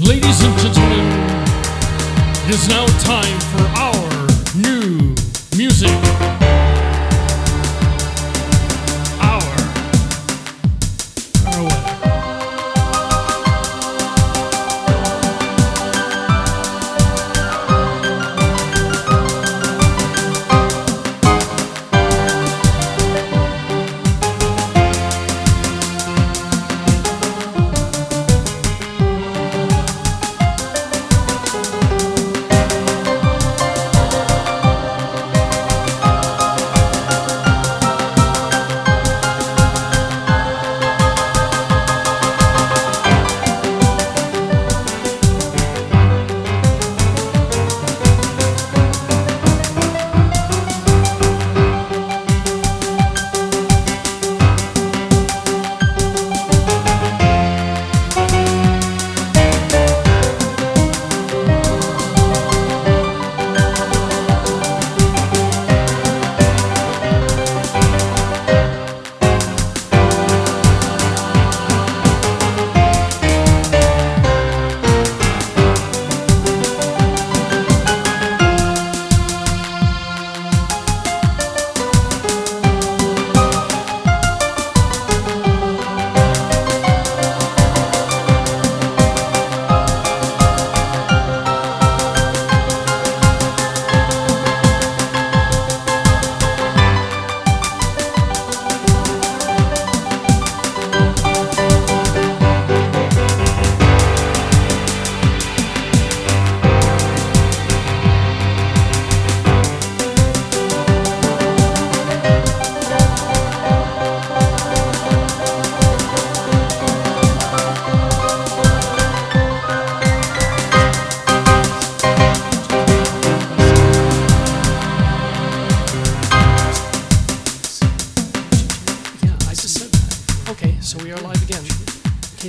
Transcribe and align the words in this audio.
Ladies 0.00 0.40
and 0.42 0.58
gentlemen, 0.58 1.06
it 2.48 2.54
is 2.54 2.66
now 2.66 2.86
time 3.04 3.38
for 3.52 3.62
our 3.78 3.91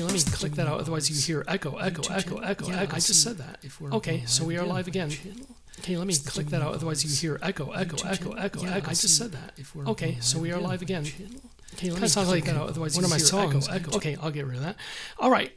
Let 0.03 0.13
me 0.13 0.21
click 0.31 0.53
that 0.53 0.67
out. 0.67 0.79
Otherwise, 0.79 1.09
you 1.09 1.15
hear 1.15 1.43
echo, 1.47 1.77
echo, 1.77 2.01
echo, 2.13 2.37
echo, 2.37 2.67
Yeah, 2.67 2.81
echo. 2.81 2.95
I 2.95 2.99
just 2.99 3.23
said 3.23 3.37
that. 3.37 3.59
If 3.63 3.79
we're 3.81 3.93
Okay, 3.93 4.23
so 4.25 4.43
we 4.45 4.57
are 4.57 4.65
live 4.65 4.87
again. 4.87 5.11
Okay, 5.79 5.97
let 5.97 6.07
me 6.07 6.15
click 6.15 6.47
that 6.47 6.61
out. 6.61 6.73
Otherwise, 6.75 7.03
you 7.03 7.09
hear 7.09 7.39
echo, 7.41 7.71
echo, 7.71 7.95
echo, 8.07 8.31
echo, 8.33 8.65
echo. 8.65 8.87
I 8.87 8.93
just 8.93 9.17
said 9.17 9.31
that. 9.31 9.53
If 9.57 9.75
we're 9.75 9.85
Okay, 9.87 10.17
so 10.21 10.39
we 10.39 10.51
are 10.51 10.59
live 10.59 10.81
again. 10.81 11.05
Okay, 11.73 11.89
let 11.89 12.01
me 12.01 12.07
sounds 12.07 12.27
click 12.29 12.45
like 12.45 12.53
that 12.53 12.59
out. 12.59 12.69
Otherwise, 12.69 12.95
one 12.95 13.03
you 13.03 13.07
of 13.07 13.09
my 13.09 13.17
hear 13.17 13.25
songs. 13.25 13.67
Echo, 13.67 13.75
echo. 13.89 13.97
Okay, 13.97 14.15
I'll 14.21 14.31
get 14.31 14.45
rid 14.45 14.57
of 14.57 14.63
that. 14.63 14.75
All 15.19 15.31
right. 15.31 15.51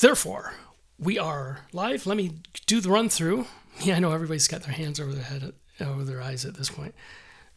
Therefore, 0.00 0.54
we 0.98 1.18
are 1.18 1.60
live. 1.72 2.06
Let 2.06 2.16
me 2.16 2.32
do 2.66 2.80
the 2.80 2.90
run 2.90 3.08
through. 3.08 3.46
Yeah, 3.80 3.96
I 3.96 3.98
know 3.98 4.12
everybody's 4.12 4.46
got 4.46 4.62
their 4.62 4.72
hands 4.72 5.00
over 5.00 5.12
their 5.12 5.24
head, 5.24 5.52
over 5.80 6.04
their 6.04 6.22
eyes 6.22 6.44
at 6.44 6.54
this 6.54 6.70
point, 6.70 6.94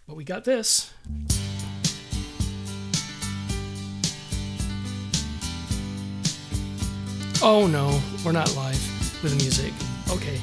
but 0.07 0.16
we 0.16 0.23
got 0.23 0.45
this. 0.45 0.91
Oh 7.50 7.66
no, 7.66 8.02
we're 8.25 8.34
not 8.34 8.53
live 8.58 9.24
with 9.24 9.31
the 9.31 9.41
music. 9.41 9.72
Okay, 10.09 10.38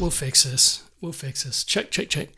we'll 0.00 0.10
fix 0.10 0.44
this. 0.44 0.82
We'll 1.02 1.12
fix 1.12 1.44
this. 1.44 1.62
Check, 1.62 1.90
check, 1.90 2.08
check. 2.08 2.30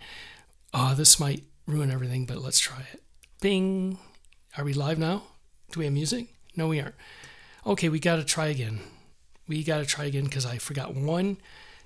Oh, 0.75 0.95
this 0.97 1.21
might 1.21 1.45
ruin 1.65 1.93
everything, 1.93 2.27
but 2.27 2.39
let's 2.39 2.59
try 2.59 2.81
it. 2.93 3.05
Bing. 3.41 3.99
Are 4.59 4.65
we 4.65 4.73
live 4.73 4.99
now? 4.99 5.23
Do 5.71 5.79
we 5.79 5.85
have 5.85 5.95
music? 5.95 6.27
No, 6.57 6.67
we 6.67 6.81
aren't. 6.81 6.97
Okay, 7.65 7.89
we 7.89 8.01
got 8.01 8.17
to 8.17 8.25
try 8.25 8.47
again. 8.49 8.81
We 9.47 9.63
got 9.63 9.79
to 9.79 9.87
try 9.87 10.07
again 10.07 10.25
because 10.25 10.45
I 10.45 10.59
forgot 10.59 10.97
one 10.97 11.37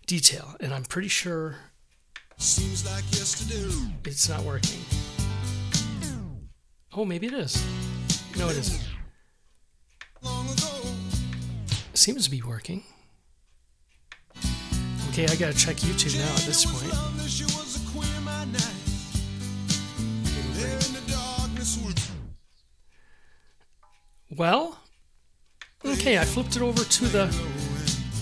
detail, 0.06 0.56
and 0.61 0.73
I'm 0.73 0.85
pretty 0.85 1.09
sure 1.09 1.56
Seems 2.39 2.87
like 2.87 3.05
yesterday. 3.12 3.71
it's 4.06 4.31
not 4.31 4.41
working. 4.45 4.81
Oh, 6.97 7.05
maybe 7.05 7.27
it 7.27 7.35
is. 7.35 7.62
No, 8.39 8.49
it 8.49 8.56
isn't. 8.56 8.83
Long 10.23 10.47
ago, 10.49 10.84
Seems 11.97 12.25
to 12.25 12.31
be 12.31 12.43
working. 12.43 12.82
Okay, 15.10 15.27
I 15.27 15.37
gotta 15.37 15.56
check 15.56 15.77
YouTube 15.77 16.19
now 16.19 16.34
at 16.34 16.43
this 16.43 16.65
point. 16.66 16.93
Well, 24.37 24.81
okay, 25.84 26.19
I 26.19 26.25
flipped 26.25 26.56
it 26.56 26.62
over 26.62 26.82
to 26.82 27.05
the 27.06 27.31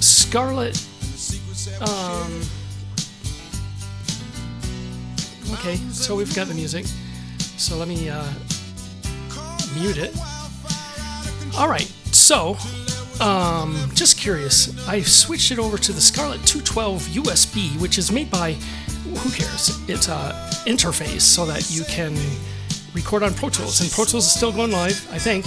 Scarlett. 0.01 0.77
Um, 1.81 2.43
okay, 5.55 5.77
so 5.91 6.15
we've 6.15 6.35
got 6.37 6.47
the 6.49 6.55
music. 6.55 6.85
So 7.57 7.77
let 7.77 7.89
me 7.89 8.11
uh, 8.11 8.23
mute 9.75 9.97
it. 9.97 10.15
All 11.57 11.69
right, 11.69 11.91
so 12.13 12.59
um, 13.23 13.91
just 13.95 14.19
curious, 14.19 14.87
I 14.89 15.01
switched 15.03 15.53
it 15.53 15.59
over 15.59 15.79
to 15.79 15.93
the 15.93 16.01
Scarlett 16.01 16.41
2i2 16.41 17.23
USB, 17.23 17.81
which 17.81 17.97
is 17.97 18.11
made 18.11 18.31
by 18.31 18.53
who 18.53 19.31
cares? 19.31 19.79
It's 19.89 20.09
a 20.09 20.33
interface 20.67 21.21
so 21.21 21.47
that 21.47 21.71
you 21.71 21.85
can 21.85 22.17
record 22.95 23.23
on 23.23 23.35
Pro 23.35 23.49
Tools, 23.49 23.81
and 23.81 23.91
Pro 23.91 24.05
Tools 24.05 24.27
is 24.27 24.33
still 24.33 24.53
going 24.53 24.73
live, 24.73 25.09
I 25.13 25.19
think. 25.19 25.45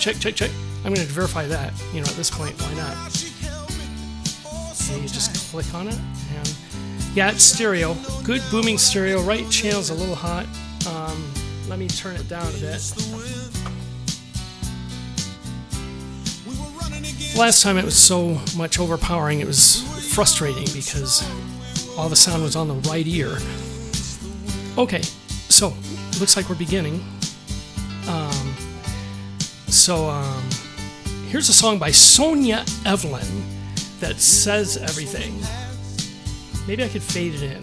Check, 0.00 0.18
check, 0.18 0.34
check. 0.34 0.50
I'm 0.84 0.92
going 0.94 1.06
to 1.06 1.12
verify 1.12 1.46
that. 1.46 1.72
You 1.92 2.00
know, 2.00 2.06
at 2.06 2.14
this 2.14 2.30
point, 2.30 2.60
why 2.60 2.74
not? 2.74 2.96
You 5.00 5.06
just 5.06 5.50
click 5.50 5.72
on 5.74 5.88
it, 5.88 5.98
and 6.34 6.56
yeah, 7.14 7.30
it's 7.30 7.42
stereo. 7.42 7.94
Good 8.24 8.42
booming 8.50 8.78
stereo. 8.78 9.20
Right 9.20 9.48
channel's 9.50 9.90
a 9.90 9.94
little 9.94 10.14
hot. 10.14 10.46
Um, 10.88 11.30
let 11.68 11.78
me 11.78 11.88
turn 11.88 12.16
it 12.16 12.26
down 12.28 12.48
a 12.48 12.58
bit. 12.58 13.47
Last 17.38 17.62
time 17.62 17.78
it 17.78 17.84
was 17.84 17.96
so 17.96 18.40
much 18.56 18.80
overpowering, 18.80 19.38
it 19.38 19.46
was 19.46 20.12
frustrating 20.12 20.66
because 20.74 21.24
all 21.96 22.08
the 22.08 22.16
sound 22.16 22.42
was 22.42 22.56
on 22.56 22.66
the 22.66 22.74
right 22.90 23.06
ear. 23.06 23.38
Okay, 24.76 25.02
so 25.48 25.72
looks 26.18 26.36
like 26.36 26.48
we're 26.48 26.56
beginning. 26.56 26.94
Um, 28.08 28.56
so 29.68 30.08
um, 30.08 30.42
here's 31.28 31.48
a 31.48 31.52
song 31.52 31.78
by 31.78 31.92
Sonia 31.92 32.64
Evelyn 32.84 33.44
that 34.00 34.16
says 34.16 34.76
everything. 34.76 35.40
Maybe 36.66 36.82
I 36.82 36.88
could 36.88 37.04
fade 37.04 37.34
it 37.34 37.42
in. 37.44 37.62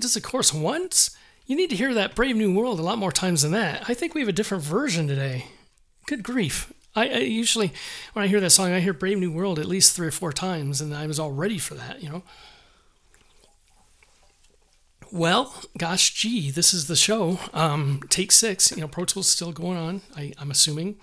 Does 0.00 0.14
the 0.14 0.20
chorus 0.20 0.52
once? 0.52 1.10
You 1.46 1.56
need 1.56 1.70
to 1.70 1.76
hear 1.76 1.94
that 1.94 2.14
Brave 2.14 2.36
New 2.36 2.54
World 2.54 2.78
a 2.78 2.82
lot 2.82 2.98
more 2.98 3.12
times 3.12 3.42
than 3.42 3.52
that. 3.52 3.88
I 3.88 3.94
think 3.94 4.14
we 4.14 4.20
have 4.20 4.28
a 4.28 4.32
different 4.32 4.64
version 4.64 5.06
today. 5.06 5.46
Good 6.06 6.22
grief. 6.22 6.72
I, 6.96 7.08
I 7.08 7.18
usually, 7.18 7.72
when 8.12 8.24
I 8.24 8.28
hear 8.28 8.40
that 8.40 8.50
song, 8.50 8.72
I 8.72 8.80
hear 8.80 8.92
Brave 8.92 9.18
New 9.18 9.30
World 9.32 9.58
at 9.58 9.66
least 9.66 9.94
three 9.94 10.08
or 10.08 10.12
four 10.12 10.32
times, 10.32 10.80
and 10.80 10.94
I 10.94 11.06
was 11.06 11.18
all 11.18 11.32
ready 11.32 11.58
for 11.58 11.74
that, 11.74 12.02
you 12.02 12.08
know? 12.08 12.22
Well, 15.12 15.54
gosh, 15.76 16.14
gee, 16.14 16.50
this 16.50 16.72
is 16.72 16.86
the 16.86 16.96
show. 16.96 17.38
Um, 17.52 18.00
take 18.08 18.30
six. 18.30 18.70
You 18.70 18.82
know, 18.82 18.88
Pro 18.88 19.04
Tools 19.04 19.28
still 19.28 19.52
going 19.52 19.76
on. 19.76 20.02
I, 20.16 20.32
I'm 20.38 20.50
assuming. 20.50 20.96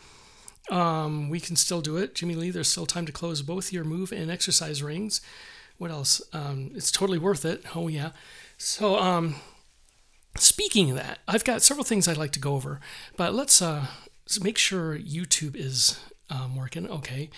Um, 0.69 1.29
we 1.29 1.39
can 1.39 1.55
still 1.55 1.81
do 1.81 1.97
it. 1.97 2.15
Jimmy 2.15 2.35
Lee, 2.35 2.49
there's 2.49 2.69
still 2.69 2.85
time 2.85 3.05
to 3.05 3.11
close 3.11 3.41
both 3.41 3.73
your 3.73 3.83
move 3.83 4.11
and 4.11 4.31
exercise 4.31 4.81
rings. 4.81 5.21
What 5.77 5.91
else? 5.91 6.21
Um, 6.33 6.71
it's 6.73 6.91
totally 6.91 7.17
worth 7.17 7.45
it. 7.45 7.63
Oh 7.75 7.87
yeah. 7.87 8.11
So, 8.57 8.97
um, 8.97 9.35
speaking 10.35 10.89
of 10.89 10.97
that, 10.97 11.19
I've 11.27 11.43
got 11.43 11.61
several 11.61 11.83
things 11.83 12.07
I'd 12.07 12.17
like 12.17 12.31
to 12.31 12.39
go 12.39 12.55
over, 12.55 12.79
but 13.15 13.33
let's 13.33 13.61
uh, 13.61 13.87
make 14.41 14.57
sure 14.57 14.97
YouTube 14.97 15.55
is 15.55 15.99
um, 16.29 16.55
working. 16.55 16.89
Okay. 16.89 17.29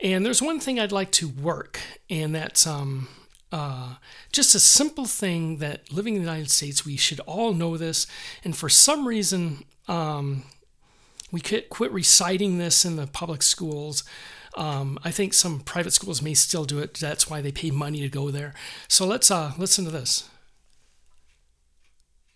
And 0.00 0.24
there's 0.24 0.40
one 0.40 0.60
thing 0.60 0.78
I'd 0.78 0.92
like 0.92 1.10
to 1.12 1.28
work, 1.28 1.80
and 2.08 2.34
that's 2.34 2.66
um, 2.66 3.08
uh, 3.52 3.96
just 4.32 4.54
a 4.54 4.60
simple 4.60 5.04
thing 5.06 5.58
that 5.58 5.92
living 5.92 6.14
in 6.14 6.22
the 6.22 6.28
United 6.28 6.50
States, 6.50 6.86
we 6.86 6.96
should 6.96 7.20
all 7.20 7.52
know 7.52 7.76
this. 7.76 8.06
And 8.44 8.56
for 8.56 8.68
some 8.68 9.06
reason, 9.06 9.64
um, 9.88 10.44
we 11.32 11.40
could 11.40 11.68
quit 11.68 11.92
reciting 11.92 12.58
this 12.58 12.84
in 12.84 12.96
the 12.96 13.06
public 13.08 13.42
schools. 13.42 14.04
Um, 14.56 14.98
I 15.04 15.10
think 15.10 15.34
some 15.34 15.60
private 15.60 15.92
schools 15.92 16.22
may 16.22 16.34
still 16.34 16.64
do 16.64 16.78
it. 16.78 16.94
That's 16.94 17.28
why 17.28 17.40
they 17.40 17.52
pay 17.52 17.70
money 17.70 18.00
to 18.00 18.08
go 18.08 18.30
there. 18.30 18.54
So 18.88 19.04
let's 19.04 19.30
uh, 19.30 19.52
listen 19.58 19.84
to 19.84 19.90
this 19.90 20.30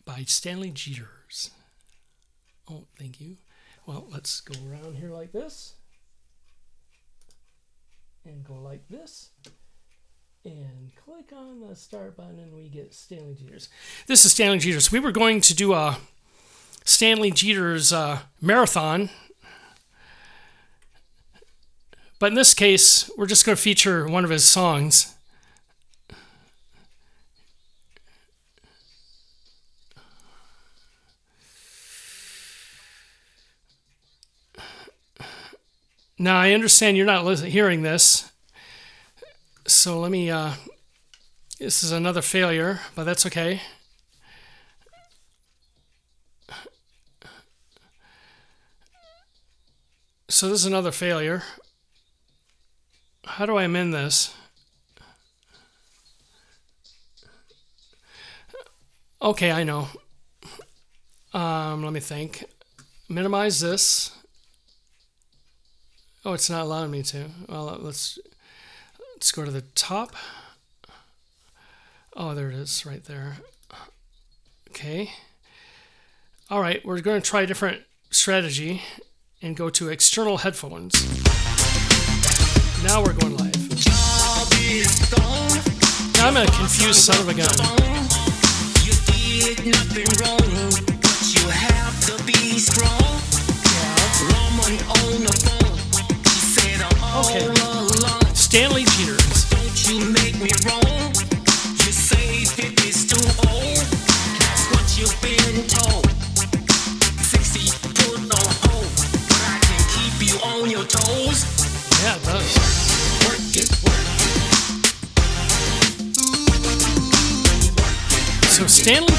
by 0.04 0.24
Stanley 0.26 0.70
Jeters. 0.70 1.50
Oh, 2.70 2.84
thank 2.98 3.20
you. 3.20 3.36
Well, 3.86 4.06
let's 4.10 4.40
go 4.40 4.54
around 4.70 4.96
here 4.96 5.10
like 5.10 5.32
this 5.32 5.74
and 8.24 8.44
go 8.44 8.54
like 8.54 8.88
this 8.88 9.30
and 10.44 10.90
click 11.04 11.32
on 11.36 11.60
the 11.60 11.74
start 11.74 12.16
button 12.16 12.38
and 12.38 12.54
we 12.54 12.68
get 12.68 12.94
Stanley 12.94 13.34
Jeters. 13.34 13.68
This 14.06 14.24
is 14.24 14.32
Stanley 14.32 14.58
Jeters. 14.58 14.90
We 14.90 15.00
were 15.00 15.12
going 15.12 15.40
to 15.42 15.54
do 15.54 15.74
a 15.74 15.98
Stanley 16.84 17.32
Jeters 17.32 17.94
uh, 17.94 18.20
marathon. 18.40 19.10
But 22.18 22.28
in 22.28 22.34
this 22.34 22.54
case, 22.54 23.10
we're 23.18 23.26
just 23.26 23.44
going 23.44 23.56
to 23.56 23.62
feature 23.62 24.06
one 24.06 24.24
of 24.24 24.30
his 24.30 24.44
songs. 24.44 25.13
Now, 36.24 36.40
I 36.40 36.52
understand 36.52 36.96
you're 36.96 37.04
not 37.04 37.38
hearing 37.40 37.82
this. 37.82 38.32
So 39.66 40.00
let 40.00 40.10
me. 40.10 40.30
Uh, 40.30 40.52
this 41.58 41.84
is 41.84 41.92
another 41.92 42.22
failure, 42.22 42.80
but 42.94 43.04
that's 43.04 43.26
okay. 43.26 43.60
So 50.30 50.48
this 50.48 50.60
is 50.60 50.64
another 50.64 50.92
failure. 50.92 51.42
How 53.26 53.44
do 53.44 53.56
I 53.56 53.64
amend 53.64 53.92
this? 53.92 54.34
Okay, 59.20 59.52
I 59.52 59.62
know. 59.62 59.88
Um, 61.34 61.84
let 61.84 61.92
me 61.92 62.00
think. 62.00 62.44
Minimize 63.10 63.60
this. 63.60 64.10
Oh, 66.26 66.32
it's 66.32 66.48
not 66.48 66.62
allowing 66.62 66.90
me 66.90 67.02
to. 67.02 67.26
Well, 67.48 67.68
uh, 67.68 67.76
let's 67.78 68.18
let's 69.14 69.30
go 69.30 69.44
to 69.44 69.50
the 69.50 69.60
top. 69.74 70.16
Oh, 72.16 72.34
there 72.34 72.48
it 72.48 72.54
is, 72.54 72.86
right 72.86 73.04
there. 73.04 73.36
Okay. 74.70 75.10
All 76.50 76.60
right, 76.60 76.84
we're 76.84 77.00
going 77.00 77.20
to 77.20 77.26
try 77.28 77.42
a 77.42 77.46
different 77.46 77.82
strategy 78.10 78.82
and 79.42 79.56
go 79.56 79.68
to 79.70 79.90
external 79.90 80.38
headphones. 80.38 80.94
Now 82.82 83.02
we're 83.02 83.12
going 83.14 83.36
live. 83.36 83.54
Now 86.16 86.28
I'm 86.28 86.36
a 86.36 86.46
confused 86.46 87.00
son 87.00 87.20
of 87.20 87.28
a 87.28 87.34
gun. 87.34 87.48
You 88.84 88.92
did 89.04 89.66
nothing 89.66 90.06
wrong, 90.20 90.38
but 91.02 91.34
you 91.34 91.48
have 91.50 92.00
to 92.06 92.24
be 92.24 92.58
strong. 92.58 92.93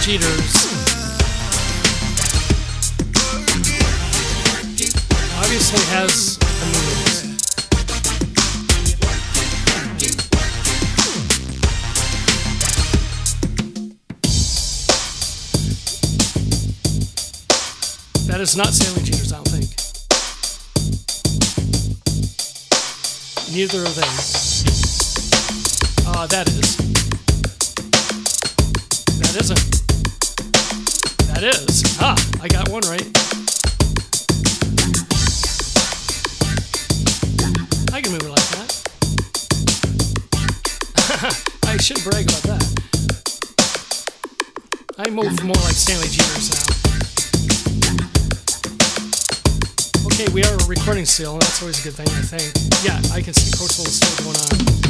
Jeters 0.05 0.53
obviously 5.39 5.83
has 5.95 6.37
a 6.37 6.65
moves. 6.67 7.15
That 18.27 18.39
is 18.41 18.55
not 18.55 18.67
Stanley 18.67 19.01
Cheaters, 19.03 19.33
I 19.33 19.37
don't 19.37 19.47
think. 19.47 19.71
Neither 23.51 23.79
are 23.79 23.89
they. 23.89 24.07
Ah, 26.07 26.27
that 26.27 26.47
is. 26.47 26.74
Is. 32.05 32.11
Ah, 32.11 32.17
I 32.41 32.47
got 32.47 32.69
one 32.69 32.83
right. 32.83 33.01
I 37.93 38.01
can 38.01 38.11
move 38.11 38.21
it 38.21 38.29
like 38.29 38.49
that. 38.53 38.69
I 41.65 41.77
shouldn't 41.77 42.05
brag 42.05 42.25
about 42.29 42.43
that. 42.43 42.63
I 44.99 45.09
move 45.09 45.43
more 45.43 45.55
like 45.55 45.73
Stanley 45.73 46.07
Jeters 46.07 46.53
now. 46.53 46.65
Okay, 50.05 50.31
we 50.31 50.43
are 50.43 50.57
recording 50.67 51.05
still. 51.05 51.39
That's 51.39 51.61
always 51.61 51.79
a 51.79 51.83
good 51.89 51.95
thing, 51.95 52.07
I 52.07 52.21
think. 52.21 52.53
Yeah, 52.85 53.01
I 53.15 53.21
can 53.21 53.33
see 53.33 53.51
Pro 53.57 53.65
Tools 53.65 53.95
still 53.95 54.25
going 54.25 54.37
on. 54.37 54.84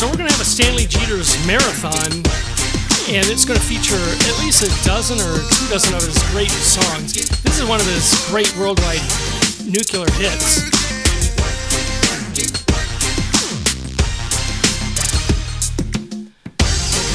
So 0.00 0.08
we're 0.08 0.16
gonna 0.16 0.32
have 0.32 0.40
a 0.40 0.46
Stanley 0.46 0.84
Jeters 0.84 1.36
marathon, 1.46 2.24
and 3.12 3.26
it's 3.28 3.44
gonna 3.44 3.60
feature 3.60 4.00
at 4.00 4.38
least 4.40 4.62
a 4.62 4.70
dozen 4.82 5.20
or 5.20 5.36
two 5.36 5.68
dozen 5.68 5.92
of 5.92 6.00
his 6.00 6.16
great 6.32 6.48
songs. 6.48 7.12
This 7.12 7.60
is 7.60 7.68
one 7.68 7.80
of 7.82 7.86
his 7.86 8.08
great 8.30 8.48
worldwide 8.56 9.02
nuclear 9.68 10.08
hits. 10.16 10.64
Okay, 12.32 12.48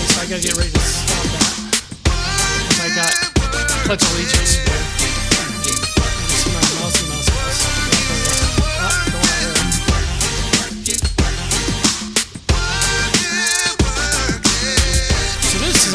so 0.06 0.22
I 0.22 0.30
gotta 0.30 0.44
get 0.44 0.54
ready 0.56 0.70
to 0.70 0.80
stop 0.80 1.26
that. 1.34 1.58
I 2.86 2.94
got 2.94 3.14
Pledge 3.86 4.04
Allegiance 4.14 4.75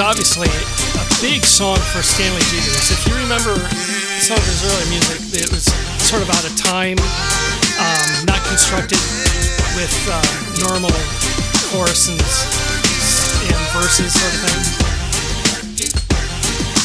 obviously 0.00 0.48
a 0.96 1.04
big 1.20 1.44
song 1.44 1.76
for 1.92 2.00
Stanley 2.00 2.40
Jeters. 2.48 2.88
If 2.88 3.04
you 3.04 3.12
remember 3.20 3.52
some 4.16 4.40
of 4.40 4.46
his 4.48 4.64
early 4.64 4.88
music, 4.88 5.20
it 5.36 5.52
was 5.52 5.68
sort 6.00 6.24
of 6.24 6.30
out 6.32 6.40
of 6.40 6.56
time, 6.56 6.96
um, 7.76 8.24
not 8.24 8.40
constructed 8.48 8.96
with 9.76 9.92
uh, 10.08 10.16
normal 10.64 10.92
chorus 11.68 12.08
and, 12.08 12.18
verses 13.76 14.10
sort 14.10 14.32
of 14.34 14.40
thing. 14.40 14.60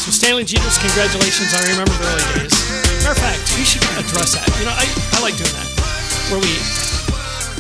So 0.04 0.12
Stanley 0.12 0.44
Jeters, 0.46 0.78
congratulations! 0.78 1.56
I 1.56 1.64
remember 1.72 1.96
the 1.98 2.06
early 2.06 2.46
days. 2.46 2.54
Matter 3.02 3.16
of 3.16 3.18
fact, 3.18 3.42
we 3.58 3.64
should 3.66 3.82
address 3.98 4.36
that. 4.36 4.46
You 4.60 4.70
know, 4.70 4.76
I, 4.76 4.86
I 5.18 5.22
like 5.24 5.34
doing 5.40 5.56
that. 5.56 5.70
Where 6.30 6.38
we, 6.38 6.52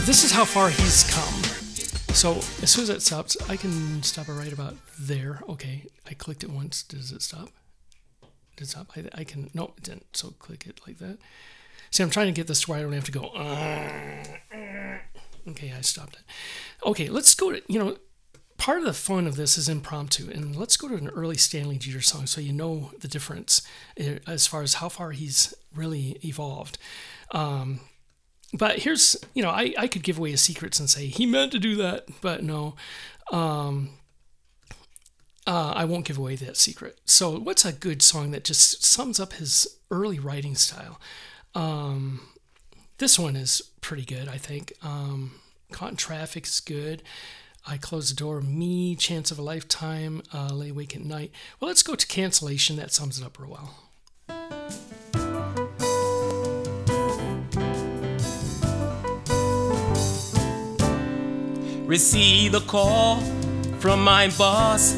this 0.05 0.23
is 0.23 0.31
how 0.31 0.45
far 0.45 0.69
he's 0.69 1.03
come. 1.09 1.24
So 2.15 2.37
as 2.63 2.71
soon 2.71 2.83
as 2.83 2.89
it 2.89 3.01
stops, 3.01 3.35
I 3.49 3.57
can 3.57 4.01
stop 4.01 4.29
it 4.29 4.33
right 4.33 4.53
about 4.53 4.75
there. 4.97 5.41
Okay, 5.49 5.83
I 6.09 6.13
clicked 6.13 6.43
it 6.43 6.49
once. 6.49 6.81
Does 6.81 7.11
it 7.11 7.21
stop? 7.21 7.49
Did 8.55 8.63
it 8.63 8.67
stop? 8.69 8.87
I, 8.95 9.03
I 9.13 9.23
can. 9.25 9.49
No, 9.53 9.73
it 9.77 9.83
didn't. 9.83 10.15
So 10.15 10.29
click 10.39 10.65
it 10.65 10.79
like 10.87 10.97
that. 10.99 11.17
See, 11.91 12.01
I'm 12.03 12.09
trying 12.09 12.27
to 12.27 12.31
get 12.31 12.47
this 12.47 12.61
to 12.61 12.71
where 12.71 12.79
I 12.79 12.83
don't 12.83 12.93
have 12.93 13.03
to 13.03 13.11
go. 13.11 13.25
"Uh, 13.27 14.97
Okay, 15.47 15.71
I 15.77 15.81
stopped 15.81 16.15
it. 16.15 16.23
Okay, 16.83 17.09
let's 17.09 17.35
go 17.35 17.51
to 17.51 17.61
you 17.67 17.77
know. 17.79 17.97
Part 18.57 18.79
of 18.79 18.85
the 18.85 18.93
fun 18.93 19.27
of 19.27 19.35
this 19.35 19.57
is 19.57 19.67
impromptu, 19.67 20.31
and 20.31 20.55
let's 20.55 20.77
go 20.77 20.87
to 20.87 20.95
an 20.95 21.09
early 21.09 21.35
Stanley 21.35 21.77
Jeter 21.77 21.99
song 22.01 22.25
so 22.25 22.39
you 22.39 22.53
know 22.53 22.91
the 23.01 23.09
difference 23.09 23.61
eh, 23.97 24.19
as 24.25 24.47
far 24.47 24.61
as 24.61 24.75
how 24.75 24.87
far 24.87 25.11
he's 25.11 25.53
really 25.75 26.17
evolved. 26.23 26.77
Um, 27.31 27.81
but 28.57 28.79
here's 28.79 29.15
you 29.33 29.43
know 29.43 29.49
I, 29.49 29.73
I 29.77 29.87
could 29.87 30.03
give 30.03 30.17
away 30.17 30.31
his 30.31 30.41
secrets 30.41 30.79
and 30.79 30.89
say 30.89 31.07
he 31.07 31.25
meant 31.25 31.51
to 31.53 31.59
do 31.59 31.75
that 31.75 32.07
but 32.21 32.43
no. 32.43 32.75
Um, 33.31 33.89
uh, 35.47 35.73
i 35.75 35.85
won't 35.85 36.05
give 36.05 36.17
away 36.17 36.35
that 36.35 36.57
secret. 36.57 36.99
So 37.05 37.37
what's 37.37 37.65
a 37.65 37.71
good 37.73 38.01
song 38.01 38.31
that 38.31 38.43
just 38.43 38.83
sums 38.83 39.19
up 39.19 39.33
his 39.33 39.67
early 39.91 40.19
writing 40.19 40.55
style? 40.55 40.99
Um, 41.53 42.21
this 42.97 43.19
one 43.19 43.35
is 43.35 43.61
pretty 43.81 44.05
good 44.05 44.27
i 44.27 44.37
think. 44.37 44.73
Um, 44.83 45.39
caught 45.71 45.91
in 45.91 45.97
traffic 45.97 46.45
is 46.45 46.59
good. 46.59 47.03
I 47.67 47.77
close 47.77 48.09
the 48.09 48.15
door 48.15 48.41
me 48.41 48.95
chance 48.95 49.31
of 49.31 49.39
a 49.39 49.41
lifetime 49.41 50.21
uh, 50.33 50.53
lay 50.53 50.69
awake 50.69 50.95
at 50.95 51.01
night. 51.03 51.31
Well 51.59 51.67
let's 51.67 51.83
go 51.83 51.95
to 51.95 52.07
cancellation. 52.07 52.75
That 52.75 52.91
sums 52.91 53.19
it 53.19 53.25
up 53.25 53.39
real 53.39 53.51
well 53.51 53.84
Received 61.85 62.55
a 62.55 62.61
call 62.61 63.21
from 63.79 64.03
my 64.03 64.29
boss. 64.39 64.95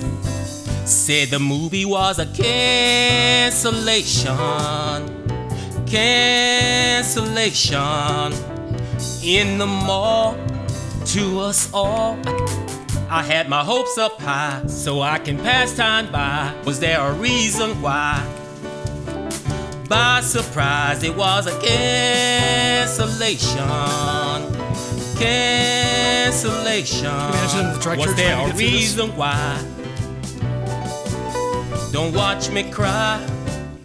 Said 0.85 1.29
the 1.29 1.39
movie 1.39 1.83
was 1.83 2.17
a 2.17 2.25
cancellation. 2.25 4.37
Cancellation. 5.85 8.31
In 9.21 9.57
the 9.57 9.65
mall, 9.65 10.37
to 11.07 11.39
us 11.39 11.69
all. 11.73 12.17
I 13.09 13.21
had 13.21 13.49
my 13.49 13.65
hopes 13.65 13.97
up 13.97 14.21
high 14.21 14.65
so 14.67 15.01
I 15.01 15.19
can 15.19 15.37
pass 15.37 15.75
time 15.75 16.09
by. 16.09 16.53
Was 16.65 16.79
there 16.79 17.01
a 17.01 17.11
reason 17.13 17.81
why? 17.81 18.25
By 19.89 20.21
surprise, 20.21 21.03
it 21.03 21.17
was 21.17 21.47
a 21.47 21.59
cancellation. 21.59 24.56
Cancellation. 25.19 27.05
the 27.05 27.95
Was 27.97 28.15
there 28.15 28.49
a 28.49 28.53
reason 28.53 29.15
why? 29.15 29.63
Don't 31.91 32.13
watch 32.13 32.49
me 32.51 32.69
cry 32.69 33.25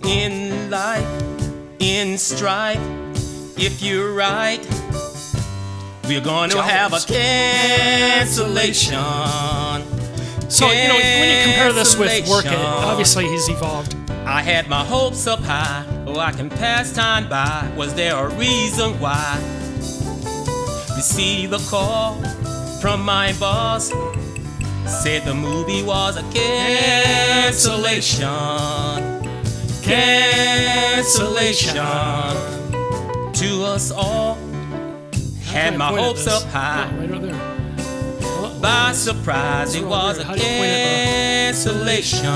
in 0.05 0.71
life, 0.71 1.07
in 1.79 2.19
strife. 2.19 2.81
If 3.57 3.81
you're 3.83 4.13
right, 4.13 4.61
we're 6.05 6.21
gonna 6.21 6.61
have 6.61 6.93
a 6.93 7.01
cancellation. 7.01 8.99
so 10.51 10.71
you 10.71 10.89
know 10.89 10.97
when 10.97 11.29
you 11.31 11.43
compare 11.45 11.73
this 11.73 11.97
with 11.97 12.29
work 12.29 12.45
it 12.45 12.59
obviously 12.59 13.27
he's 13.29 13.49
evolved 13.49 13.95
I 14.27 14.43
had 14.43 14.69
my 14.69 14.85
hopes 14.85 15.27
up 15.27 15.41
high, 15.41 15.85
oh 16.07 16.19
I 16.19 16.33
can 16.33 16.49
pass 16.49 16.93
time 16.93 17.29
by. 17.29 17.71
Was 17.77 17.95
there 17.95 18.17
a 18.17 18.29
reason 18.35 18.99
why? 19.01 19.62
Receive 21.03 21.51
a 21.53 21.59
call 21.69 22.15
from 22.81 23.03
my 23.03 23.33
boss. 23.41 23.91
Said 24.87 25.25
the 25.25 25.35
movie 25.35 25.83
was 25.83 26.17
a 26.17 26.23
cancellation. 26.31 28.29
Cancellation. 29.83 31.75
To 33.33 33.65
us 33.65 33.91
all. 33.91 34.39
Had 35.43 35.77
my 35.77 35.89
hopes 35.89 36.29
up 36.29 36.45
high. 36.45 36.89
Right 36.97 37.11
over 37.11 37.27
there. 37.27 37.35
Well, 38.21 38.61
By 38.61 38.93
surprise, 38.93 39.75
it 39.75 39.85
was 39.85 40.19
a 40.19 40.25
How 40.25 40.35
do 40.37 40.41
you 40.41 40.47
point 40.47 40.71
at 40.71 40.95
cancellation. 41.49 42.31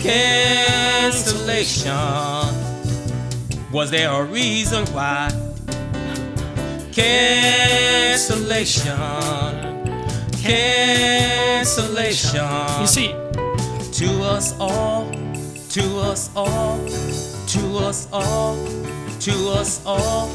Cancellation. 0.00 1.92
Was 3.70 3.92
there 3.92 4.10
a 4.10 4.24
reason 4.24 4.84
why? 4.86 5.43
Cancellation. 6.94 8.86
Cancellation. 10.42 12.40
You 12.80 12.86
see, 12.86 13.08
To 13.94 14.22
us 14.22 14.54
all, 14.60 15.10
to 15.70 15.82
us 15.98 16.30
all, 16.36 16.78
to 17.48 17.78
us 17.78 18.06
all, 18.12 18.54
to 19.18 19.32
us 19.50 19.84
all. 19.84 20.30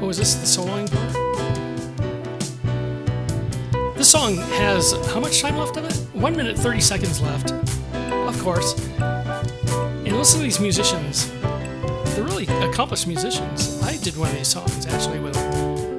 oh, 0.00 0.08
is 0.08 0.16
this 0.16 0.34
the 0.36 0.46
soloing 0.46 0.90
part? 0.90 1.12
This 3.98 4.08
song 4.10 4.36
has 4.36 4.92
how 5.12 5.20
much 5.20 5.42
time 5.42 5.58
left 5.58 5.76
of 5.76 5.84
it? 5.84 5.94
One 6.14 6.34
minute, 6.34 6.56
30 6.58 6.80
seconds 6.80 7.20
left. 7.20 7.52
of 7.94 8.40
course. 8.42 8.72
And 8.98 10.16
listen 10.16 10.38
to 10.38 10.44
these 10.44 10.60
musicians. 10.60 11.30
They're 12.14 12.24
really 12.24 12.46
accomplished 12.68 13.06
musicians. 13.06 13.80
I 13.82 13.96
did 13.96 14.16
one 14.16 14.30
of 14.30 14.36
these 14.36 14.48
songs 14.48 14.86
actually 14.86 15.20
with 15.20 15.34
them. 15.34 15.98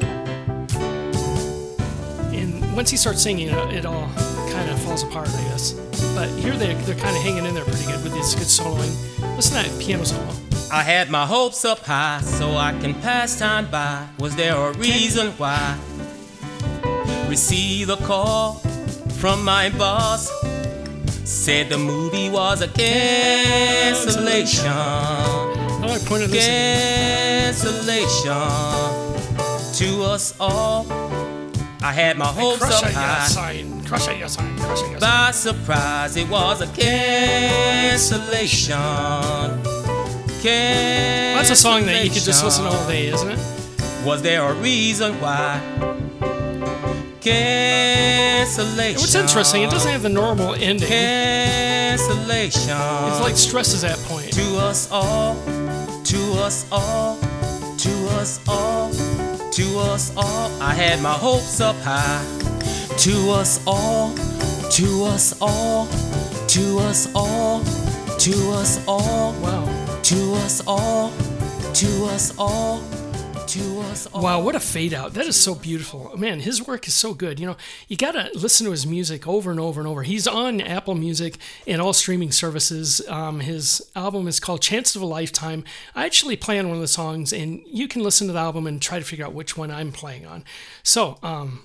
And 2.34 2.76
once 2.76 2.90
he 2.90 2.98
starts 2.98 3.22
singing, 3.22 3.50
it, 3.50 3.74
it 3.74 3.86
all 3.86 4.10
kind 4.50 4.70
of 4.70 4.80
falls 4.82 5.04
apart, 5.04 5.30
I 5.30 5.44
guess. 5.50 5.74
But 6.16 6.30
here 6.40 6.58
they, 6.58 6.74
they're 6.74 6.96
kind 6.96 7.16
of 7.16 7.22
hanging 7.24 7.46
in 7.46 7.56
there 7.56 7.66
pretty 7.66 7.86
good 7.86 8.04
with 8.04 8.14
this 8.14 8.36
good 8.36 8.48
soloing. 8.48 8.92
Listen 9.36 9.64
to 9.64 9.70
that 9.70 9.82
piano 9.82 10.04
solo. 10.04 10.34
I 10.72 10.84
had 10.84 11.10
my 11.10 11.26
hopes 11.26 11.66
up 11.66 11.80
high 11.80 12.22
so 12.22 12.56
I 12.56 12.72
can 12.80 12.94
pass 12.96 13.38
time 13.38 13.70
by. 13.70 14.08
Was 14.20 14.38
there 14.38 14.56
a 14.56 14.72
reason 14.78 15.32
why? 15.32 15.78
Received 17.28 17.90
a 17.90 17.98
call 17.98 18.54
from 19.20 19.44
my 19.44 19.68
boss. 19.70 20.32
Said 21.26 21.68
the 21.70 21.78
movie 21.78 22.30
was 22.30 22.62
a 22.62 22.70
cancellation. 22.70 24.72
Do 25.82 25.88
I 25.88 25.98
point 26.00 26.24
at 26.24 26.30
this? 26.30 27.64
Cancellation 27.64 28.34
to 29.74 30.04
us 30.04 30.34
all. 30.40 30.86
I 31.84 31.92
had 31.92 32.16
my 32.18 32.28
hopes 32.28 32.60
Crush 32.60 32.84
up 32.84 32.92
high. 32.92 33.26
sign. 33.28 33.84
Crush 33.86 34.08
at 34.08 34.18
your 34.20 34.28
sign. 34.28 34.56
Crush 34.60 34.82
your. 34.90 35.00
By 35.00 35.32
surprise, 35.32 36.16
it 36.16 36.30
was 36.30 36.62
a 36.62 36.68
cancellation. 36.68 38.76
Cancellation. 40.42 41.36
That's 41.36 41.50
a 41.50 41.56
song 41.56 41.86
that 41.88 42.04
you 42.04 42.12
could 42.12 42.22
just 42.22 42.44
listen 42.44 42.66
all 42.66 42.88
day, 42.88 43.08
isn't 43.08 43.32
it? 43.32 43.40
Was 44.06 44.22
there 44.22 44.44
a 44.48 44.54
reason 44.54 45.20
why? 45.20 45.60
Cancellation. 47.22 49.00
What's 49.00 49.16
interesting, 49.16 49.64
it 49.64 49.72
doesn't 49.72 49.92
have 49.92 50.04
the 50.04 50.10
normal 50.10 50.54
ending. 50.54 50.88
Cancellation. 50.88 52.62
It's 52.62 53.20
like 53.22 53.36
stresses 53.36 53.82
that 53.82 53.98
point. 54.08 54.32
to 54.34 54.58
us 54.58 54.88
all, 54.92 55.36
to 56.12 56.34
us 56.44 56.66
all, 56.74 57.16
to 57.78 57.90
us 58.20 58.42
all, 58.46 58.92
to 58.92 59.80
us 59.80 60.12
all. 60.18 60.52
I 60.62 60.74
had 60.74 61.02
my 61.02 61.14
hopes 61.14 61.62
up 61.62 61.78
high. 61.78 62.22
To 62.98 63.30
us 63.30 63.66
all, 63.66 64.14
to 64.72 65.06
us 65.06 65.34
all, 65.42 65.88
to 66.48 66.80
us 66.80 67.08
all, 67.16 67.64
to 68.20 68.34
us 68.52 68.86
all, 68.90 69.32
Wow. 69.42 69.64
to 70.04 70.34
us 70.34 70.62
all, 70.68 71.12
to 71.14 71.56
us 71.64 71.72
all, 71.72 71.72
to 71.76 72.06
us 72.08 72.34
all. 72.38 73.01
Wow, 74.14 74.42
what 74.42 74.56
a 74.56 74.60
fade 74.60 74.94
out. 74.94 75.14
That 75.14 75.26
is 75.26 75.36
so 75.36 75.56
beautiful. 75.56 76.16
Man, 76.18 76.40
his 76.40 76.66
work 76.66 76.88
is 76.88 76.94
so 76.94 77.14
good. 77.14 77.40
You 77.40 77.48
know, 77.48 77.58
you 77.88 77.98
got 77.98 78.12
to 78.12 78.30
listen 78.34 78.66
to 78.66 78.72
his 78.72 78.86
music 78.86 79.28
over 79.28 79.52
and 79.52 79.60
over 79.60 79.82
and 79.82 79.88
over. 79.88 80.04
He's 80.04 80.28
on 80.28 80.62
Apple 80.62 80.96
Music 80.96 81.38
and 81.68 81.82
all 81.82 81.94
streaming 81.94 82.32
services. 82.32 83.02
Um, 83.08 83.40
his 83.42 83.82
album 83.96 84.28
is 84.28 84.40
called 84.40 84.62
Chance 84.62 84.96
of 84.96 85.02
a 85.02 85.06
Lifetime. 85.06 85.64
I 85.96 86.06
actually 86.06 86.36
play 86.38 86.60
on 86.60 86.68
one 86.68 86.78
of 86.78 86.82
the 86.82 86.88
songs, 86.88 87.34
and 87.34 87.62
you 87.66 87.88
can 87.88 88.04
listen 88.04 88.28
to 88.28 88.34
the 88.34 88.40
album 88.40 88.68
and 88.68 88.82
try 88.82 89.00
to 89.00 89.06
figure 89.06 89.26
out 89.26 89.34
which 89.34 89.58
one 89.58 89.72
I'm 89.72 89.92
playing 89.92 90.26
on. 90.26 90.44
So, 90.84 91.18
um, 91.24 91.64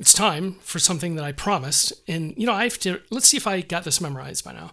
it's 0.00 0.12
time 0.12 0.56
for 0.60 0.78
something 0.78 1.16
that 1.16 1.24
I 1.24 1.32
promised. 1.32 1.92
And, 2.06 2.34
you 2.36 2.46
know, 2.46 2.52
I 2.52 2.64
have 2.64 2.78
to, 2.80 3.00
let's 3.10 3.26
see 3.26 3.36
if 3.36 3.46
I 3.46 3.60
got 3.60 3.84
this 3.84 4.00
memorized 4.00 4.44
by 4.44 4.52
now. 4.52 4.72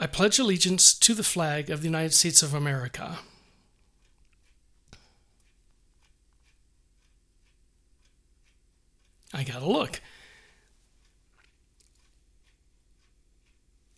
I 0.00 0.06
pledge 0.06 0.38
allegiance 0.38 0.94
to 0.94 1.12
the 1.14 1.24
flag 1.24 1.70
of 1.70 1.80
the 1.80 1.88
United 1.88 2.14
States 2.14 2.42
of 2.42 2.54
America. 2.54 3.18
I 9.32 9.44
gotta 9.44 9.66
look. 9.66 10.00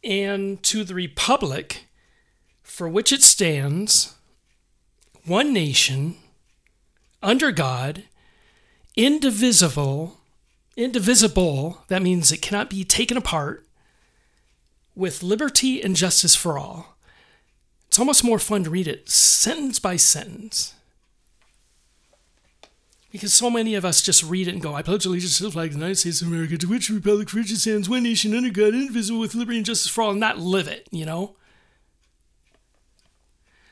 And 0.02 0.62
to 0.64 0.84
the 0.84 0.94
republic 0.94 1.86
for 2.62 2.88
which 2.88 3.12
it 3.12 3.22
stands, 3.22 4.14
one 5.24 5.52
nation, 5.52 6.16
under 7.22 7.52
God, 7.52 8.04
indivisible, 8.96 10.18
indivisible, 10.76 11.84
that 11.88 12.02
means 12.02 12.32
it 12.32 12.40
cannot 12.40 12.70
be 12.70 12.84
taken 12.84 13.16
apart, 13.16 13.66
with 14.94 15.22
liberty 15.22 15.82
and 15.82 15.96
justice 15.96 16.34
for 16.34 16.58
all. 16.58 16.96
It's 17.88 17.98
almost 17.98 18.24
more 18.24 18.38
fun 18.38 18.64
to 18.64 18.70
read 18.70 18.88
it 18.88 19.10
sentence 19.10 19.78
by 19.78 19.96
sentence. 19.96 20.74
Because 23.10 23.34
so 23.34 23.50
many 23.50 23.74
of 23.74 23.84
us 23.84 24.02
just 24.02 24.22
read 24.22 24.46
it 24.46 24.52
and 24.52 24.62
go, 24.62 24.74
I 24.74 24.82
pledge 24.82 25.04
allegiance 25.04 25.36
to 25.38 25.44
the 25.44 25.50
flag 25.50 25.68
of 25.68 25.74
the 25.74 25.80
United 25.80 25.96
States 25.96 26.22
of 26.22 26.28
America, 26.28 26.56
to 26.58 26.68
which 26.68 26.88
republic 26.88 27.28
for 27.28 27.38
which 27.38 27.50
it 27.50 27.56
stands, 27.56 27.88
one 27.88 28.04
nation 28.04 28.34
under 28.36 28.50
God, 28.50 28.74
indivisible, 28.74 29.18
with 29.18 29.34
liberty 29.34 29.58
and 29.58 29.66
justice 29.66 29.90
for 29.90 30.02
all, 30.02 30.10
and 30.12 30.20
not 30.20 30.38
live 30.38 30.68
it, 30.68 30.88
you 30.92 31.04
know? 31.04 31.34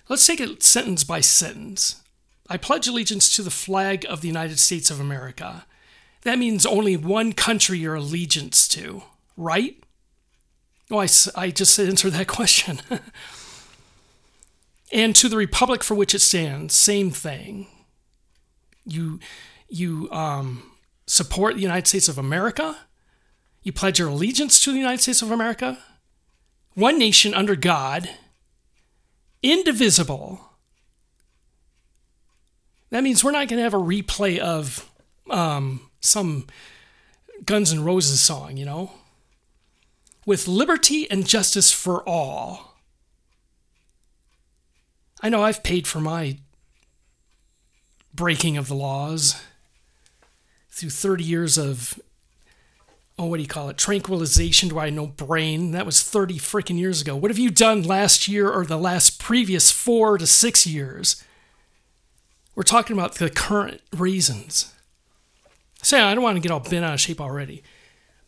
Let's 0.09 0.27
take 0.27 0.41
it 0.41 0.63
sentence 0.65 1.05
by 1.05 1.21
sentence. 1.21 2.03
I 2.49 2.57
pledge 2.57 2.89
allegiance 2.89 3.35
to 3.37 3.43
the 3.43 3.51
flag 3.51 4.05
of 4.09 4.23
the 4.23 4.29
United 4.29 4.59
States 4.59 4.91
of 4.91 4.99
America. 4.99 5.67
That 6.23 6.39
means 6.39 6.67
only 6.67 6.97
one 6.97 7.33
country 7.33 7.79
you're 7.79 7.95
allegiance 7.95 8.67
to, 8.69 9.03
right? 9.37 9.81
Oh, 10.91 10.99
I, 10.99 11.09
I 11.37 11.51
just 11.51 11.79
answered 11.79 12.15
that 12.15 12.27
question. 12.27 12.81
and 14.91 15.15
to 15.15 15.29
the 15.29 15.37
republic 15.37 15.85
for 15.85 15.95
which 15.95 16.15
it 16.15 16.21
stands, 16.21 16.75
same 16.75 17.11
thing 17.11 17.69
you 18.89 19.21
you 19.69 20.11
um, 20.11 20.63
support 21.07 21.55
the 21.55 21.63
United 21.63 21.87
States 21.87 22.09
of 22.09 22.19
America. 22.19 22.77
You 23.63 23.73
pledge 23.73 23.99
your 23.99 24.09
allegiance 24.09 24.63
to 24.65 24.73
the 24.73 24.79
United 24.79 25.03
States 25.03 25.23
of 25.23 25.31
America. 25.31 25.79
One 26.75 26.99
nation 26.99 27.35
under 27.35 27.57
God, 27.57 28.09
indivisible. 29.43 30.41
That 32.91 33.03
means 33.03 33.23
we're 33.23 33.33
not 33.33 33.49
going 33.49 33.59
to 33.59 33.65
have 33.65 33.75
a 33.75 33.79
replay 33.79 34.39
of 34.39 34.91
um, 35.29 35.91
some 36.01 36.47
Guns 37.45 37.73
N' 37.73 37.85
Roses 37.85 38.21
song, 38.21 38.57
you 38.57 38.65
know? 38.65 38.93
With 40.25 40.49
liberty 40.49 41.11
and 41.11 41.27
justice 41.27 41.73
for 41.73 42.09
all. 42.09 42.77
I 45.21 45.29
know 45.29 45.43
I've 45.43 45.63
paid 45.63 45.87
for 45.87 46.01
my 46.01 46.39
breaking 48.19 48.57
of 48.57 48.69
the 48.69 48.75
laws. 48.75 49.41
Through 50.71 50.91
30 50.91 51.25
years 51.25 51.59
of 51.59 51.99
oh 53.19 53.27
what 53.27 53.37
do 53.39 53.43
you 53.43 53.49
call 53.49 53.69
it? 53.69 53.77
Tranquilization. 53.77 54.69
To 54.69 54.79
I 54.79 54.91
no 54.91 55.07
brain? 55.07 55.71
That 55.71 55.87
was 55.87 56.03
30 56.03 56.39
freaking 56.39 56.79
years 56.79 57.01
ago. 57.01 57.17
What 57.17 57.31
have 57.31 57.39
you 57.39 57.51
done 57.51 57.83
last 57.83 58.29
year 58.29 58.51
or 58.51 58.65
the 58.65 58.77
last 58.77 59.19
previous 59.19 59.71
4 59.71 60.19
to 60.19 60.27
6 60.27 60.67
years? 60.67 61.25
We're 62.55 62.63
talking 62.63 62.97
about 62.97 63.15
the 63.15 63.31
current 63.31 63.81
reasons. 63.97 64.75
So 65.83 66.05
I 66.05 66.15
don't 66.15 66.23
want 66.23 66.37
to 66.37 66.41
get 66.41 66.51
all 66.51 66.61
bent 66.61 66.85
out 66.85 66.95
of 66.95 67.01
shape 67.01 67.21
already 67.21 67.63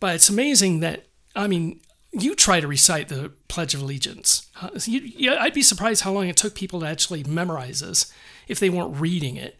but 0.01 0.15
it's 0.15 0.29
amazing 0.31 0.81
that 0.81 1.05
I 1.37 1.47
mean 1.47 1.81
you 2.13 2.35
try 2.35 2.59
to 2.59 2.67
recite 2.67 3.09
the 3.09 3.31
Pledge 3.47 3.75
of 3.75 3.83
Allegiance. 3.83 4.49
Uh, 4.61 4.71
You, 4.85 5.01
you, 5.01 5.37
I'd 5.37 5.55
be 5.55 5.63
surprised 5.63 6.03
how 6.03 6.11
long 6.11 6.27
it 6.27 6.37
took 6.37 6.57
people 6.57 6.81
to 6.81 6.87
actually 6.87 7.23
memorize 7.23 7.81
this 7.81 8.13
if 8.49 8.59
they 8.59 8.69
weren't 8.69 9.01
reading 9.01 9.37
it. 9.37 9.57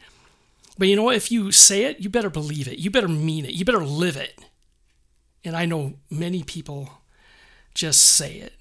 But 0.79 0.89
you 0.89 0.97
know 0.97 1.03
what? 1.05 1.17
If 1.17 1.31
you 1.31 1.53
say 1.53 1.85
it, 1.85 2.01
you 2.01 2.09
better 2.09 2.31
believe 2.31 2.69
it. 2.69 2.79
You 2.79 2.91
better 2.91 3.09
mean 3.09 3.45
it. 3.45 3.53
You 3.53 3.65
better 3.65 3.85
live 3.85 4.17
it. 4.17 4.39
And 5.45 5.57
I 5.57 5.67
know 5.67 5.95
many 6.11 6.43
people 6.43 6.91
just 7.75 8.03
say 8.03 8.35
it. 8.37 8.61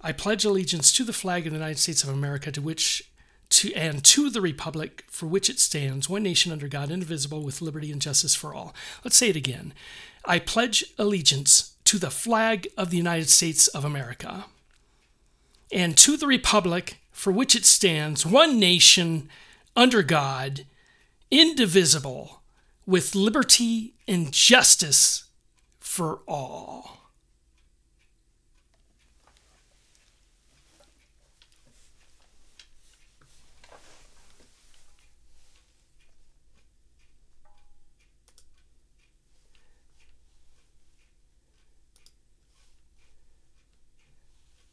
I 0.00 0.12
pledge 0.12 0.44
allegiance 0.44 0.92
to 0.92 1.04
the 1.04 1.12
flag 1.12 1.46
of 1.46 1.52
the 1.52 1.58
United 1.58 1.78
States 1.78 2.02
of 2.02 2.10
America, 2.10 2.52
to 2.52 2.60
which 2.60 3.10
to 3.50 3.72
and 3.74 4.02
to 4.04 4.30
the 4.30 4.40
republic 4.40 5.04
for 5.08 5.26
which 5.26 5.48
it 5.48 5.60
stands, 5.60 6.08
one 6.08 6.22
nation 6.22 6.50
under 6.50 6.68
God, 6.68 6.90
indivisible, 6.90 7.42
with 7.42 7.62
liberty 7.62 7.92
and 7.92 8.00
justice 8.00 8.34
for 8.34 8.54
all. 8.54 8.74
Let's 9.04 9.16
say 9.16 9.30
it 9.30 9.36
again. 9.36 9.72
I 10.24 10.38
pledge 10.38 10.84
allegiance 10.98 11.74
to 11.84 11.98
the 11.98 12.10
flag 12.10 12.66
of 12.76 12.90
the 12.90 12.96
United 12.96 13.28
States 13.28 13.68
of 13.68 13.84
America 13.84 14.46
and 15.70 15.96
to 15.98 16.16
the 16.16 16.26
republic 16.26 16.98
for 17.10 17.32
which 17.32 17.54
it 17.54 17.64
stands, 17.64 18.26
one 18.26 18.58
nation 18.58 19.28
under 19.76 20.02
God, 20.02 20.66
indivisible, 21.30 22.42
with 22.86 23.14
liberty 23.14 23.94
and 24.06 24.32
justice 24.32 25.24
for 25.80 26.20
all. 26.28 27.04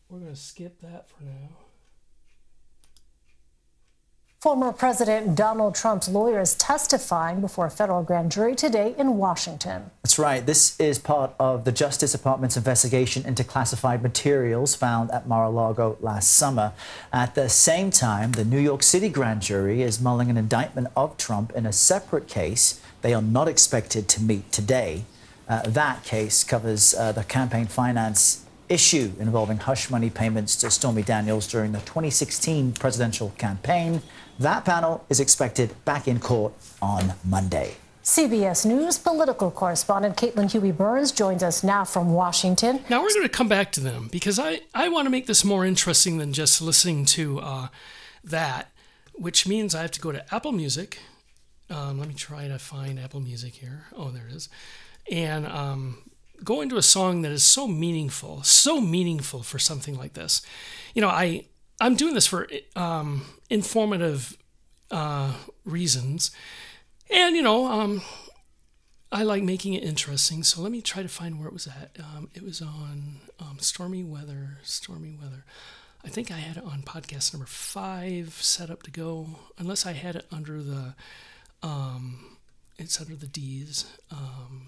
We're 0.10 0.20
going 0.20 0.34
to 0.34 0.36
skip 0.36 0.82
that 0.82 1.10
for 1.10 1.24
now. 1.24 1.71
Former 4.41 4.71
President 4.71 5.36
Donald 5.36 5.75
Trump's 5.75 6.10
lawyer 6.10 6.39
is 6.39 6.56
testifying 6.56 7.41
before 7.41 7.67
a 7.67 7.69
federal 7.69 8.01
grand 8.01 8.32
jury 8.32 8.56
today 8.56 8.95
in 8.97 9.17
Washington. 9.17 9.91
That's 10.01 10.17
right. 10.17 10.43
This 10.43 10.80
is 10.80 10.97
part 10.97 11.36
of 11.39 11.63
the 11.63 11.71
Justice 11.71 12.13
Department's 12.13 12.58
investigation 12.58 13.23
into 13.23 13.43
classified 13.43 14.01
materials 14.01 14.73
found 14.73 15.12
at 15.12 15.27
Mar 15.27 15.43
a 15.43 15.49
Lago 15.51 15.95
last 16.01 16.32
summer. 16.32 16.73
At 17.13 17.36
the 17.36 17.49
same 17.49 17.91
time, 17.91 18.32
the 18.32 18.43
New 18.43 18.60
York 18.60 18.82
City 18.82 19.10
grand 19.10 19.43
jury 19.43 19.84
is 19.84 20.01
mulling 20.01 20.32
an 20.32 20.38
indictment 20.38 20.88
of 20.97 21.17
Trump 21.17 21.51
in 21.51 21.67
a 21.67 21.71
separate 21.71 22.27
case. 22.27 22.82
They 23.04 23.13
are 23.13 23.21
not 23.21 23.47
expected 23.47 24.08
to 24.08 24.23
meet 24.23 24.51
today. 24.51 25.04
Uh, 25.47 25.62
that 25.67 26.04
case 26.04 26.43
covers 26.43 26.95
uh, 26.95 27.12
the 27.12 27.23
campaign 27.23 27.67
finance 27.67 28.43
issue 28.72 29.12
involving 29.20 29.58
hush 29.58 29.90
money 29.90 30.10
payments 30.10 30.56
to 30.56 30.72
Stormy 30.72 31.04
Daniels 31.04 31.48
during 31.48 31.74
the 31.74 31.80
2016 31.80 32.74
presidential 32.74 33.32
campaign. 33.38 34.02
That 34.40 34.66
panel 34.66 35.06
is 35.10 35.20
expected 35.20 35.76
back 35.86 36.08
in 36.08 36.20
court 36.20 36.54
on 36.82 37.14
Monday. 37.26 37.76
CBS 38.04 38.66
News 38.66 38.98
political 38.98 39.52
correspondent 39.52 40.18
Caitlin 40.18 40.52
Huey 40.52 40.72
Burns 40.72 41.12
joins 41.12 41.44
us 41.44 41.64
now 41.64 41.84
from 41.84 42.14
Washington. 42.14 42.84
Now 42.90 43.04
we're 43.04 43.10
going 43.10 43.22
to 43.24 43.30
come 43.30 43.48
back 43.48 43.72
to 43.74 43.80
them 43.82 44.10
because 44.12 44.40
I, 44.40 44.62
I 44.74 44.90
want 44.90 45.06
to 45.06 45.12
make 45.12 45.28
this 45.28 45.46
more 45.46 45.66
interesting 45.66 46.18
than 46.18 46.34
just 46.34 46.62
listening 46.62 47.06
to 47.06 47.40
uh, 47.42 47.68
that, 48.24 48.72
which 49.14 49.48
means 49.48 49.76
I 49.76 49.82
have 49.82 49.92
to 49.92 50.02
go 50.02 50.12
to 50.12 50.34
Apple 50.34 50.52
Music. 50.52 50.98
Um, 51.70 52.00
let 52.00 52.08
me 52.08 52.16
try 52.16 52.48
to 52.48 52.58
find 52.58 53.00
Apple 53.00 53.20
Music 53.20 53.54
here. 53.54 53.84
Oh, 53.96 54.10
there 54.10 54.28
it 54.28 54.34
is. 54.34 54.50
And 55.12 55.46
um, 55.46 56.00
go 56.43 56.62
into 56.62 56.77
a 56.77 56.82
song 56.82 57.21
that 57.21 57.32
is 57.32 57.43
so 57.43 57.67
meaningful, 57.67 58.43
so 58.43 58.82
meaningful 58.82 59.43
for 59.43 59.60
something 59.60 59.97
like 59.97 60.13
this. 60.13 60.41
You 60.93 61.01
know, 61.01 61.10
I 61.10 61.45
I'm 61.80 61.95
doing 61.95 62.13
this 62.13 62.27
for 62.27 62.47
um, 62.75 63.25
informative 63.49 64.38
uh, 64.89 65.34
reasons, 65.65 66.32
and 67.10 67.36
you 67.36 67.41
know, 67.41 67.65
um, 67.65 68.01
I 69.12 69.23
like 69.23 69.43
making 69.43 69.73
it 69.73 69.84
interesting. 69.84 70.43
So 70.43 70.62
let 70.62 70.71
me 70.71 70.82
try 70.82 71.01
to 71.01 71.10
find 71.10 71.39
where 71.39 71.47
it 71.47 71.54
was 71.54 71.67
at. 71.67 71.97
Um, 71.99 72.30
it 72.34 72.43
was 72.43 72.62
on 72.62 73.21
um, 73.39 73.58
stormy 73.60 74.04
weather. 74.04 74.60
Stormy 74.63 75.17
weather. 75.21 75.45
I 76.04 76.10
think 76.10 76.32
I 76.32 76.38
had 76.38 76.58
it 76.58 76.63
on 76.63 76.82
podcast 76.82 77.34
number 77.34 77.45
five 77.45 78.34
set 78.41 78.71
up 78.71 78.82
to 78.84 78.91
go, 78.91 79.39
unless 79.58 79.86
I 79.86 79.93
had 79.93 80.15
it 80.15 80.25
under 80.32 80.62
the. 80.62 80.95
Um, 81.63 82.38
it's 82.77 82.99
under 82.99 83.15
the 83.15 83.27
D's. 83.27 83.86
Um, 84.10 84.67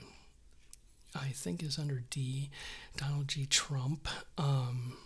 I 1.16 1.30
think 1.30 1.62
is 1.62 1.78
under 1.78 2.04
D. 2.10 2.50
Donald 2.98 3.28
J. 3.28 3.46
Trump. 3.46 4.08
Um, 4.38 4.98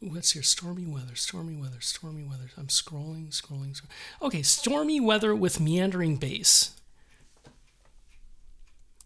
what's 0.00 0.32
here? 0.32 0.42
Stormy 0.42 0.86
weather, 0.86 1.14
stormy 1.14 1.56
weather, 1.56 1.80
stormy 1.80 2.24
weather. 2.24 2.50
I'm 2.56 2.66
scrolling, 2.66 3.28
scrolling, 3.30 3.80
scrolling. 3.80 3.90
Okay, 4.22 4.42
stormy 4.42 5.00
weather 5.00 5.34
with 5.34 5.60
meandering 5.60 6.16
bass. 6.16 6.72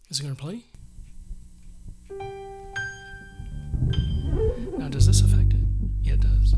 Is 0.09 0.19
it 0.19 0.23
going 0.23 0.35
to 0.35 0.41
play? 0.41 0.63
Now, 4.77 4.89
does 4.89 5.07
this 5.07 5.21
affect 5.21 5.53
it? 5.53 5.59
Yeah, 6.01 6.13
it 6.13 6.21
does. 6.21 6.55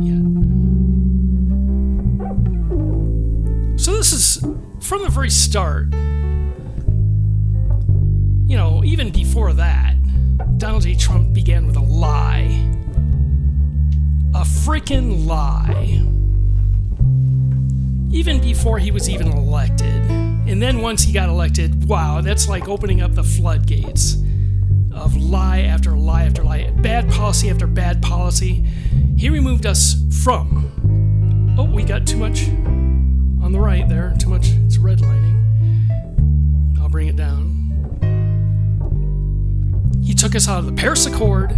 Yeah. 0.00 0.22
So, 3.76 3.96
this 3.96 4.12
is 4.12 4.38
from 4.80 5.02
the 5.02 5.10
very 5.10 5.30
start. 5.30 5.92
You 8.46 8.56
know, 8.56 8.84
even 8.84 9.10
before 9.10 9.52
that, 9.54 9.96
Donald 10.58 10.84
J. 10.84 10.94
Trump 10.94 11.32
began 11.32 11.66
with 11.66 11.76
a 11.76 11.80
lie. 11.80 12.72
A 14.34 14.42
freaking 14.42 15.26
lie. 15.26 16.02
Even 18.16 18.40
before 18.40 18.78
he 18.78 18.92
was 18.92 19.10
even 19.10 19.26
elected. 19.28 19.88
And 20.48 20.62
then 20.62 20.80
once 20.80 21.02
he 21.02 21.12
got 21.12 21.28
elected, 21.28 21.88
wow, 21.88 22.20
that's 22.20 22.48
like 22.48 22.68
opening 22.68 23.02
up 23.02 23.14
the 23.14 23.24
floodgates 23.24 24.14
of 24.94 25.16
lie 25.16 25.62
after 25.62 25.96
lie 25.96 26.22
after 26.22 26.44
lie, 26.44 26.70
bad 26.70 27.10
policy 27.10 27.50
after 27.50 27.66
bad 27.66 28.00
policy. 28.00 28.64
He 29.18 29.28
removed 29.28 29.66
us 29.66 29.96
from. 30.22 31.54
Oh, 31.58 31.64
we 31.64 31.82
got 31.82 32.06
too 32.06 32.16
much 32.16 32.46
on 33.42 33.50
the 33.50 33.58
right 33.58 33.88
there. 33.88 34.14
Too 34.20 34.28
much. 34.28 34.50
It's 34.66 34.78
redlining. 34.78 35.34
I'll 36.78 36.88
bring 36.88 37.08
it 37.08 37.16
down. 37.16 37.65
He 40.06 40.14
took 40.14 40.36
us 40.36 40.48
out 40.48 40.60
of 40.60 40.66
the 40.66 40.72
Paris 40.72 41.04
Accord. 41.06 41.50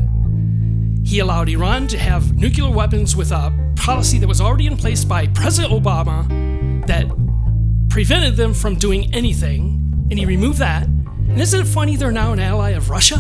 He 1.05 1.19
allowed 1.19 1.51
Iran 1.51 1.87
to 1.89 1.99
have 1.99 2.39
nuclear 2.39 2.71
weapons 2.71 3.15
with 3.15 3.31
a 3.31 3.53
policy 3.77 4.19
that 4.19 4.27
was 4.27 4.41
already 4.41 4.67
in 4.67 4.79
place 4.79 5.05
by 5.05 5.27
President 5.27 5.71
Obama 5.71 6.27
that 6.87 7.07
prevented 7.91 8.37
them 8.37 8.55
from 8.55 8.77
doing 8.77 9.15
anything, 9.15 10.07
and 10.11 10.19
he 10.19 10.25
removed 10.25 10.61
that. 10.61 10.85
And 10.85 11.39
isn't 11.39 11.61
it 11.61 11.67
funny 11.67 11.97
they're 11.97 12.11
now 12.11 12.33
an 12.33 12.41
ally 12.41 12.71
of 12.71 12.89
Russia 12.89 13.17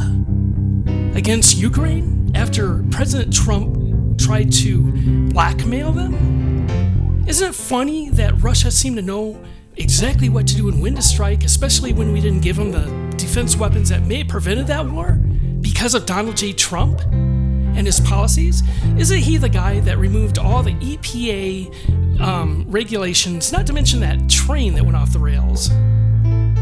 against 1.14 1.58
Ukraine 1.58 2.32
after 2.34 2.82
President 2.90 3.30
Trump 3.30 4.18
tried 4.18 4.50
to 4.52 4.80
blackmail 5.28 5.92
them? 5.92 7.24
Isn't 7.28 7.50
it 7.50 7.54
funny 7.54 8.08
that 8.10 8.42
Russia 8.42 8.70
seemed 8.70 8.96
to 8.96 9.02
know 9.02 9.44
exactly 9.76 10.30
what 10.30 10.46
to 10.46 10.56
do 10.56 10.70
and 10.70 10.80
when 10.80 10.94
to 10.94 11.02
strike, 11.02 11.44
especially 11.44 11.92
when 11.92 12.14
we 12.14 12.22
didn't 12.22 12.40
give 12.40 12.56
them 12.56 12.72
the 12.72 13.07
defense 13.18 13.56
weapons 13.56 13.88
that 13.90 14.02
may 14.02 14.18
have 14.18 14.28
prevented 14.28 14.66
that 14.68 14.86
war 14.86 15.12
because 15.60 15.94
of 15.94 16.06
Donald 16.06 16.36
J. 16.36 16.52
Trump 16.52 17.00
and 17.02 17.86
his 17.86 18.00
policies? 18.00 18.62
Isn't 18.96 19.18
he 19.18 19.36
the 19.36 19.48
guy 19.48 19.80
that 19.80 19.98
removed 19.98 20.38
all 20.38 20.62
the 20.62 20.72
EPA 20.74 22.20
um, 22.20 22.64
regulations, 22.68 23.52
not 23.52 23.66
to 23.66 23.72
mention 23.72 24.00
that 24.00 24.28
train 24.30 24.74
that 24.74 24.84
went 24.84 24.96
off 24.96 25.12
the 25.12 25.18
rails, 25.18 25.70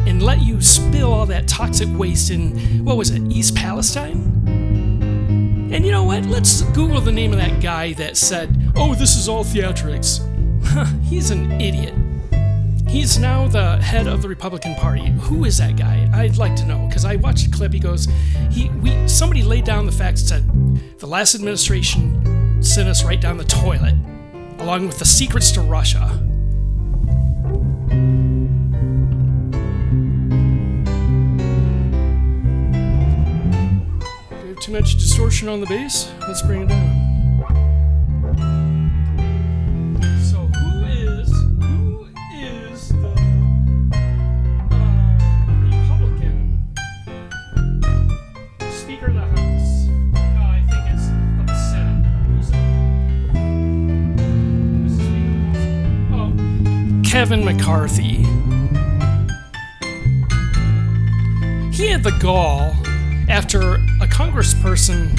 and 0.07 0.23
let 0.23 0.41
you 0.43 0.61
spill 0.61 1.13
all 1.13 1.27
that 1.27 1.49
toxic 1.49 1.89
waste 1.97 2.31
in, 2.31 2.85
what 2.85 2.97
was 2.97 3.11
it, 3.11 3.23
East 3.31 3.55
Palestine? 3.55 4.33
And 5.73 5.85
you 5.85 5.91
know 5.91 6.05
what? 6.05 6.25
Let's 6.27 6.63
Google 6.63 7.01
the 7.01 7.13
name 7.13 7.33
of 7.33 7.39
that 7.39 7.61
guy 7.61 7.93
that 7.95 8.17
said, 8.17 8.73
oh, 8.77 8.95
this 8.95 9.17
is 9.17 9.29
all 9.29 9.45
theatrics. 9.45 10.23
He's 11.03 11.31
an 11.31 11.61
idiot. 11.61 11.95
He's 12.89 13.19
now 13.19 13.47
the 13.49 13.77
head 13.79 14.07
of 14.07 14.23
the 14.23 14.29
Republican 14.29 14.75
Party. 14.77 15.07
Who 15.07 15.45
is 15.45 15.59
that 15.59 15.77
guy? 15.77 16.09
I'd 16.15 16.39
like 16.39 16.57
to 16.57 16.65
know 16.65 16.87
because 16.87 17.05
I 17.05 17.17
watched 17.17 17.47
a 17.47 17.51
clip. 17.51 17.73
He 17.73 17.79
goes, 17.79 18.09
he 18.51 18.69
we 18.69 19.07
somebody 19.09 19.43
laid 19.43 19.65
down 19.65 19.87
the 19.87 19.93
facts 19.93 20.23
said 20.23 20.49
the 20.99 21.07
last 21.07 21.35
administration 21.35 22.63
sent 22.63 22.89
us 22.89 23.05
right 23.05 23.21
down 23.21 23.37
the 23.37 23.45
toilet, 23.45 23.95
along 24.59 24.87
with 24.87 24.99
the 24.99 25.05
secrets 25.05 25.51
to 25.53 25.61
Russia. 25.61 26.23
Too 34.61 34.73
much 34.73 34.97
distortion 34.97 35.49
on 35.49 35.61
the 35.61 35.67
bass? 35.67 36.11
Let's 36.23 36.43
bring 36.43 36.63
it 36.63 36.69
down. 36.69 37.06
Kevin 57.17 57.47
McCarthy. 57.47 58.17
He 61.75 61.87
had 61.87 62.03
the 62.03 62.15
gall 62.21 62.77
after 63.31 63.77
a 63.77 64.07
congressperson 64.07 65.19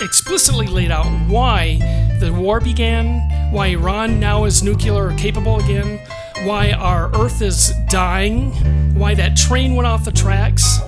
explicitly 0.00 0.66
laid 0.66 0.90
out 0.90 1.04
why 1.28 1.76
the 2.18 2.32
war 2.32 2.60
began, 2.60 3.20
why 3.52 3.66
Iran 3.66 4.18
now 4.18 4.46
is 4.46 4.62
nuclear 4.62 5.14
capable 5.18 5.60
again, 5.60 6.00
why 6.46 6.72
our 6.72 7.14
Earth 7.14 7.42
is 7.42 7.74
dying, 7.90 8.50
why 8.94 9.14
that 9.14 9.36
train 9.36 9.76
went 9.76 9.86
off 9.86 10.06
the 10.06 10.12
tracks. 10.12 10.78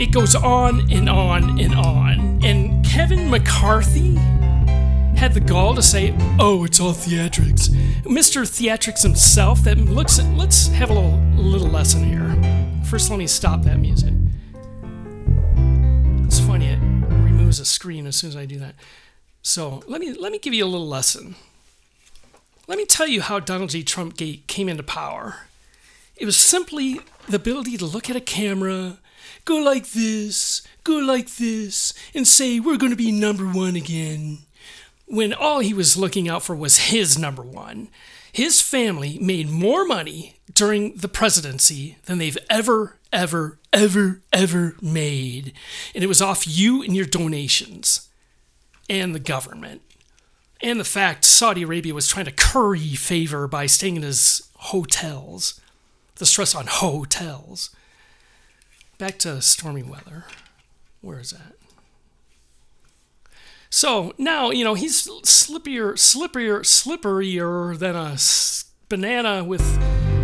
It 0.00 0.10
goes 0.10 0.34
on 0.34 0.90
and 0.90 1.06
on 1.10 1.60
and 1.60 1.74
on. 1.74 2.40
And 2.42 2.82
Kevin 2.82 3.28
McCarthy 3.28 4.16
had 5.22 5.34
the 5.34 5.40
gall 5.40 5.72
to 5.72 5.80
say, 5.80 6.12
"Oh, 6.40 6.64
it's 6.64 6.80
all 6.80 6.92
theatrics." 6.92 7.68
Mr. 8.02 8.42
Theatrics 8.42 9.04
himself. 9.04 9.62
That 9.62 9.78
looks. 9.78 10.20
Let's 10.20 10.66
have 10.66 10.90
a 10.90 10.94
little 10.94 11.20
little 11.36 11.68
lesson 11.68 12.02
here. 12.02 12.28
First, 12.84 13.08
let 13.08 13.20
me 13.20 13.28
stop 13.28 13.62
that 13.62 13.78
music. 13.78 14.12
It's 16.26 16.40
funny. 16.40 16.66
It 16.66 16.80
removes 17.22 17.60
a 17.60 17.64
screen 17.64 18.08
as 18.08 18.16
soon 18.16 18.30
as 18.30 18.36
I 18.36 18.46
do 18.46 18.58
that. 18.58 18.74
So 19.42 19.84
let 19.86 20.00
me 20.00 20.12
let 20.12 20.32
me 20.32 20.40
give 20.40 20.54
you 20.54 20.64
a 20.64 20.72
little 20.74 20.88
lesson. 20.88 21.36
Let 22.66 22.76
me 22.76 22.84
tell 22.84 23.06
you 23.06 23.22
how 23.22 23.38
Donald 23.38 23.70
J. 23.70 23.84
Trump 23.84 24.16
came 24.16 24.68
into 24.68 24.82
power. 24.82 25.46
It 26.16 26.26
was 26.26 26.36
simply 26.36 26.98
the 27.28 27.36
ability 27.36 27.76
to 27.76 27.84
look 27.84 28.10
at 28.10 28.16
a 28.16 28.20
camera, 28.20 28.98
go 29.44 29.54
like 29.54 29.92
this, 29.92 30.62
go 30.82 30.94
like 30.94 31.36
this, 31.36 31.94
and 32.12 32.26
say, 32.26 32.58
We're 32.58 32.76
going 32.76 32.90
to 32.90 32.96
be 32.96 33.12
number 33.12 33.44
one 33.44 33.76
again. 33.76 34.38
When 35.12 35.34
all 35.34 35.60
he 35.60 35.74
was 35.74 35.98
looking 35.98 36.26
out 36.26 36.42
for 36.42 36.56
was 36.56 36.88
his 36.88 37.18
number 37.18 37.42
one. 37.42 37.90
His 38.32 38.62
family 38.62 39.18
made 39.20 39.50
more 39.50 39.84
money 39.84 40.36
during 40.54 40.96
the 40.96 41.06
presidency 41.06 41.98
than 42.06 42.16
they've 42.16 42.38
ever, 42.48 42.96
ever, 43.12 43.58
ever, 43.74 44.22
ever 44.32 44.74
made. 44.80 45.52
And 45.94 46.02
it 46.02 46.06
was 46.06 46.22
off 46.22 46.48
you 46.48 46.82
and 46.82 46.96
your 46.96 47.04
donations 47.04 48.08
and 48.88 49.14
the 49.14 49.20
government. 49.20 49.82
And 50.62 50.80
the 50.80 50.82
fact 50.84 51.26
Saudi 51.26 51.60
Arabia 51.64 51.92
was 51.92 52.08
trying 52.08 52.24
to 52.24 52.32
curry 52.32 52.94
favor 52.94 53.46
by 53.46 53.66
staying 53.66 53.96
in 53.96 54.02
his 54.02 54.48
hotels. 54.54 55.60
The 56.14 56.24
stress 56.24 56.54
on 56.54 56.68
hotels. 56.68 57.68
Back 58.96 59.18
to 59.18 59.42
stormy 59.42 59.82
weather. 59.82 60.24
Where 61.02 61.20
is 61.20 61.32
that? 61.32 61.61
So 63.74 64.12
now, 64.18 64.50
you 64.50 64.64
know, 64.64 64.74
he's 64.74 65.06
slippier, 65.06 65.94
slipperier, 65.94 66.60
slipperier 66.60 67.76
than 67.78 67.96
a 67.96 68.18
banana 68.90 69.42
with 69.42 69.62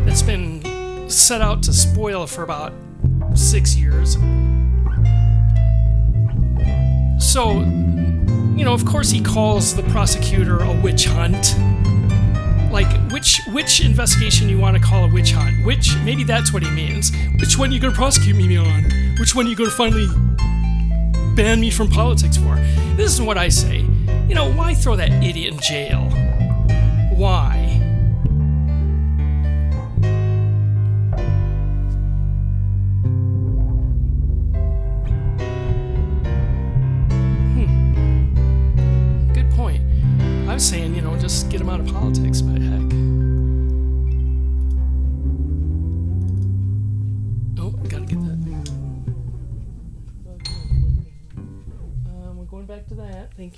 that's 0.04 0.20
been 0.20 1.08
set 1.08 1.40
out 1.40 1.62
to 1.62 1.72
spoil 1.72 2.26
for 2.26 2.42
about 2.42 2.74
six 3.34 3.74
years. 3.74 4.16
So, 7.18 7.60
you 8.54 8.66
know, 8.66 8.74
of 8.74 8.84
course, 8.84 9.08
he 9.08 9.22
calls 9.22 9.74
the 9.74 9.82
prosecutor 9.84 10.58
a 10.58 10.80
witch 10.82 11.06
hunt. 11.06 11.56
Like, 12.70 13.10
which 13.10 13.40
which 13.52 13.80
investigation 13.80 14.50
you 14.50 14.58
want 14.58 14.76
to 14.76 14.82
call 14.82 15.06
a 15.06 15.10
witch 15.10 15.32
hunt? 15.32 15.64
Which 15.64 15.96
maybe 16.04 16.22
that's 16.22 16.52
what 16.52 16.62
he 16.62 16.70
means. 16.70 17.12
Which 17.40 17.56
one 17.56 17.72
you 17.72 17.80
gonna 17.80 17.94
prosecute 17.94 18.36
me 18.36 18.58
on? 18.58 18.84
Which 19.18 19.34
one 19.34 19.46
you 19.46 19.56
gonna 19.56 19.70
finally 19.70 20.06
ban 21.38 21.60
me 21.60 21.70
from 21.70 21.88
politics 21.88 22.36
for? 22.36 22.56
This 22.96 23.14
is 23.14 23.22
what 23.22 23.38
I 23.38 23.48
say. 23.48 23.86
You 24.28 24.34
know, 24.34 24.52
why 24.54 24.74
throw 24.74 24.96
that 24.96 25.22
idiot 25.22 25.54
in 25.54 25.60
jail? 25.60 26.10
Why? 27.14 27.57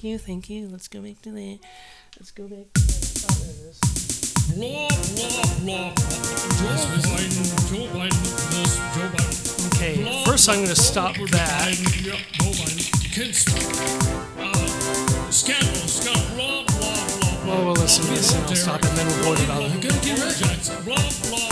Thank 0.01 0.13
you, 0.13 0.19
thank 0.19 0.49
you. 0.49 0.67
Let's 0.67 0.89
go 0.89 1.03
back 1.03 1.21
to 1.21 1.31
that. 1.31 1.59
Let's 2.19 2.31
go 2.31 2.45
back 2.49 2.73
to 2.73 2.81
that. 2.81 3.37
There 3.37 3.51
it 3.53 3.69
is. 3.69 3.79
Blah, 4.57 4.89
blah, 4.89 5.45
blah. 5.61 5.93
Joe 6.57 6.73
Biden, 7.05 7.45
Joe 7.69 7.85
Biden, 7.93 8.25
this 8.49 8.81
Joe 8.97 9.09
Biden. 9.13 9.77
Okay, 9.77 10.25
first 10.25 10.49
I'm 10.49 10.63
gonna 10.63 10.75
stop 10.75 11.17
that. 11.17 11.69
Biden, 11.69 12.07
yeah, 12.07 12.17
Joe 12.33 12.49
Biden. 12.49 13.13
Kids, 13.13 13.45
uh, 14.41 15.31
scandal, 15.31 15.75
scandal, 15.85 16.35
blah, 16.35 16.65
blah, 16.65 16.81
blah, 17.21 17.45
blah. 17.45 17.55
Well, 17.55 17.65
we'll 17.67 17.75
listen 17.75 18.07
to 18.07 18.11
this 18.13 18.33
and 18.33 18.43
I'll 18.47 18.57
stop 18.57 18.83
and 18.83 18.97
then 18.97 19.07
we'll 19.07 19.35
vote 19.35 19.45
about 19.45 19.61
You 19.61 19.69
it. 19.69 19.83
gotta 19.83 20.01
get 20.01 20.19
rid 20.19 20.29
of 20.29 20.39
Jackson. 20.39 20.83
Blah, 20.83 20.97
blah, 20.97 21.29
blah. 21.29 21.50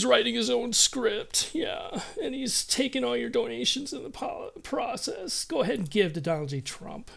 He's 0.00 0.06
writing 0.06 0.34
his 0.34 0.48
own 0.48 0.72
script. 0.72 1.50
Yeah, 1.52 2.00
and 2.22 2.34
he's 2.34 2.64
taking 2.64 3.04
all 3.04 3.16
your 3.16 3.28
donations 3.28 3.92
in 3.92 4.02
the 4.02 4.08
pol- 4.08 4.50
process. 4.62 5.44
Go 5.44 5.60
ahead 5.60 5.78
and 5.78 5.90
give 5.90 6.14
to 6.14 6.20
Donald 6.22 6.48
J. 6.48 6.62
Trump. 6.62 7.10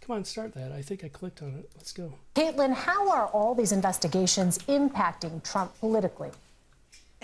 Come 0.00 0.16
on, 0.16 0.24
start 0.24 0.54
that. 0.54 0.72
I 0.72 0.80
think 0.80 1.04
I 1.04 1.08
clicked 1.08 1.42
on 1.42 1.54
it. 1.54 1.70
Let's 1.76 1.92
go. 1.92 2.14
Caitlin, 2.34 2.74
how 2.74 3.10
are 3.10 3.26
all 3.26 3.54
these 3.54 3.72
investigations 3.72 4.56
impacting 4.68 5.42
Trump 5.42 5.78
politically? 5.80 6.30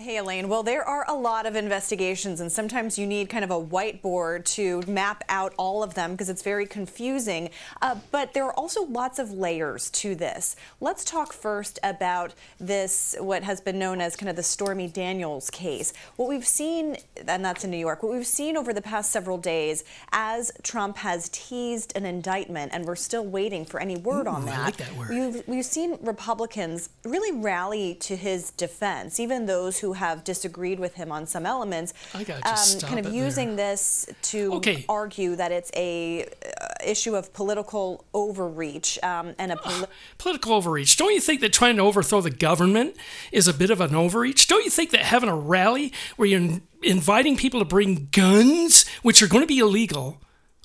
Hey, 0.01 0.17
Elaine. 0.17 0.49
Well, 0.49 0.63
there 0.63 0.83
are 0.83 1.05
a 1.09 1.15
lot 1.15 1.45
of 1.45 1.57
investigations, 1.57 2.41
and 2.41 2.51
sometimes 2.51 2.99
you 2.99 3.07
need 3.07 3.29
kind 3.29 3.45
of 3.45 3.51
a 3.51 3.61
whiteboard 3.61 4.47
to 4.55 4.81
map 4.91 5.23
out 5.29 5.53
all 5.59 5.83
of 5.83 5.93
them 5.93 6.13
because 6.13 6.31
it's 6.31 6.41
very 6.41 6.65
confusing. 6.65 7.51
Uh, 7.83 7.97
but 8.11 8.33
there 8.33 8.47
are 8.47 8.55
also 8.55 8.83
lots 8.87 9.19
of 9.19 9.31
layers 9.31 9.91
to 9.91 10.15
this. 10.15 10.57
Let's 10.81 11.05
talk 11.05 11.35
first 11.35 11.79
about 11.83 12.33
this, 12.59 13.15
what 13.21 13.43
has 13.43 13.61
been 13.61 13.79
known 13.79 14.01
as 14.01 14.17
kind 14.17 14.31
of 14.31 14.37
the 14.37 14.43
Stormy 14.43 14.89
Daniels 14.89 15.51
case. 15.51 15.93
What 16.17 16.31
we've 16.31 16.47
seen, 16.47 16.97
and 17.29 17.45
that's 17.45 17.65
in 17.65 17.71
New 17.71 17.77
York, 17.77 18.03
what 18.03 18.11
we've 18.11 18.27
seen 18.27 18.57
over 18.57 18.73
the 18.73 18.81
past 18.81 19.11
several 19.11 19.37
days 19.37 19.85
as 20.13 20.51
Trump 20.63 20.97
has 20.97 21.29
teased 21.29 21.95
an 21.95 22.07
indictment, 22.07 22.73
and 22.73 22.87
we're 22.87 22.97
still 22.97 23.27
waiting 23.27 23.67
for 23.67 23.79
any 23.79 23.99
word 23.99 24.27
on 24.27 24.45
Ooh, 24.45 24.47
I 24.47 24.51
that. 24.51 24.65
like 24.65 24.77
that 24.79 24.97
word. 24.97 25.11
We've, 25.11 25.43
we've 25.47 25.67
seen 25.67 25.99
Republicans 26.01 26.89
really 27.05 27.39
rally 27.39 27.97
to 27.97 28.17
his 28.17 28.51
defense, 28.53 29.21
even 29.21 29.45
those 29.45 29.81
who 29.81 29.90
have 29.95 30.25
disagreed 30.25 30.79
with 30.81 30.95
him 30.95 31.11
on 31.13 31.27
some 31.27 31.47
elements, 31.47 31.93
I 32.15 32.25
gotta 32.25 32.43
just 32.43 32.79
stop 32.79 32.91
kind 32.91 33.05
of 33.07 33.13
using 33.13 33.57
this 33.57 34.07
to 34.23 34.55
Okay. 34.55 34.85
argue 34.89 35.37
that 35.37 35.53
it's 35.53 35.71
a 35.75 36.25
uh, 36.25 36.67
issue 36.85 37.15
of 37.17 37.33
political 37.33 38.05
overreach 38.15 38.99
um, 39.03 39.35
and 39.39 39.53
a 39.53 39.57
poli- 39.57 39.87
Political 40.19 40.53
overreach. 40.55 40.97
Don't 40.97 41.13
you 41.15 41.21
think 41.21 41.41
that 41.41 41.53
trying 41.53 41.77
to 41.77 41.83
overthrow 41.83 42.21
the 42.21 42.31
government 42.31 42.97
is 43.33 43.49
a 43.49 43.55
bit 43.55 43.71
of 43.71 43.81
an 43.81 43.95
overreach? 43.95 44.47
Don't 44.47 44.65
you 44.65 44.71
think 44.71 44.91
that 44.91 45.01
having 45.03 45.29
a 45.29 45.37
rally 45.37 45.93
where 46.17 46.29
you're 46.29 46.61
inviting 46.83 47.37
people 47.37 47.61
to 47.61 47.65
bring 47.67 48.09
guns, 48.13 48.87
which 49.03 49.23
are 49.23 49.29
going 49.29 49.43
to 49.43 49.47
be 49.49 49.59
illegal, 49.59 50.21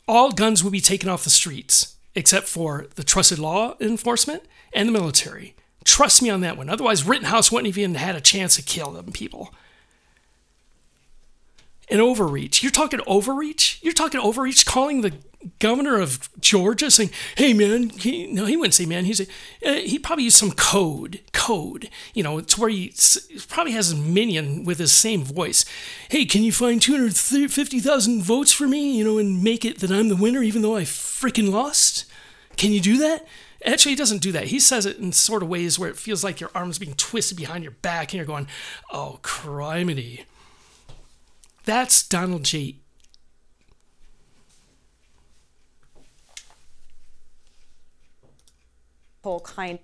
all 0.08 0.32
guns 0.32 0.64
will 0.64 0.72
be 0.72 0.82
taken 0.82 1.10
off 1.10 1.24
the 1.24 1.30
streets 1.30 1.96
except 2.16 2.48
for 2.48 2.88
the 2.96 3.04
trusted 3.04 3.40
law 3.40 3.76
enforcement 3.82 4.44
and 4.74 4.88
the 4.88 4.94
military. 4.94 5.55
Trust 5.86 6.22
me 6.22 6.30
on 6.32 6.42
that 6.42 6.58
one. 6.58 6.68
Otherwise, 6.68 7.06
Rittenhouse 7.06 7.52
wouldn't 7.52 7.68
have 7.68 7.78
even 7.78 7.96
had 7.96 8.16
a 8.16 8.22
chance 8.22 8.56
to 8.56 8.64
kill 8.64 8.92
them 8.92 9.12
people. 9.12 9.54
An 11.90 12.00
overreach. 12.00 12.64
You're 12.64 12.72
talking 12.72 13.00
overreach? 13.02 13.80
You're 13.84 13.94
talking 13.94 14.20
overreach 14.20 14.66
calling 14.66 15.02
the 15.02 15.14
governor 15.60 16.00
of 16.00 16.28
Georgia 16.42 16.90
saying, 16.90 17.12
hey 17.38 17.54
man, 17.54 17.90
he, 17.90 18.26
no, 18.26 18.46
he 18.46 18.58
wouldn't 18.58 18.74
say 18.74 18.88
man. 18.88 19.06
He'd 19.06 19.14
say, 19.14 19.28
uh, 19.64 19.74
he 19.74 20.00
probably 20.00 20.24
used 20.24 20.38
some 20.38 20.52
code, 20.52 21.22
code, 21.34 21.92
you 22.16 22.24
know, 22.24 22.40
it's 22.40 22.58
where 22.58 22.70
he 22.70 22.92
probably 23.48 23.74
has 23.74 23.92
a 23.92 23.96
minion 23.96 24.64
with 24.64 24.80
his 24.80 24.92
same 24.92 25.24
voice. 25.24 25.66
Hey, 26.10 26.26
can 26.26 26.42
you 26.42 26.52
find 26.52 26.82
250,000 26.82 28.24
votes 28.24 28.52
for 28.52 28.68
me, 28.68 28.98
you 28.98 29.04
know, 29.04 29.20
and 29.20 29.44
make 29.44 29.64
it 29.64 29.80
that 29.80 29.92
I'm 29.92 30.10
the 30.10 30.16
winner 30.16 30.42
even 30.42 30.64
though 30.64 30.76
I 30.76 30.82
freaking 30.82 31.52
lost? 31.52 32.06
Can 32.58 32.72
you 32.72 32.80
do 32.80 32.98
that? 32.98 33.28
Actually, 33.66 33.94
he 33.94 33.96
doesn't 33.96 34.22
do 34.22 34.32
that. 34.32 34.46
He 34.46 34.60
says 34.60 34.86
it 34.86 34.98
in 34.98 35.12
sort 35.12 35.42
of 35.42 35.50
ways 35.50 35.80
where 35.80 35.90
it 35.90 35.98
feels 35.98 36.24
like 36.24 36.40
your 36.40 36.52
arm's 36.54 36.78
being 36.78 36.94
twisted 36.94 37.38
behind 37.38 37.64
your 37.64 37.72
back 37.72 38.14
and 38.14 38.18
you're 38.18 38.26
going, 38.26 38.48
oh, 38.92 39.20
criminy. 39.24 40.26
That's 41.66 42.08
Donald 42.08 42.44
J. 42.44 42.78
whole 49.26 49.40
kind 49.40 49.80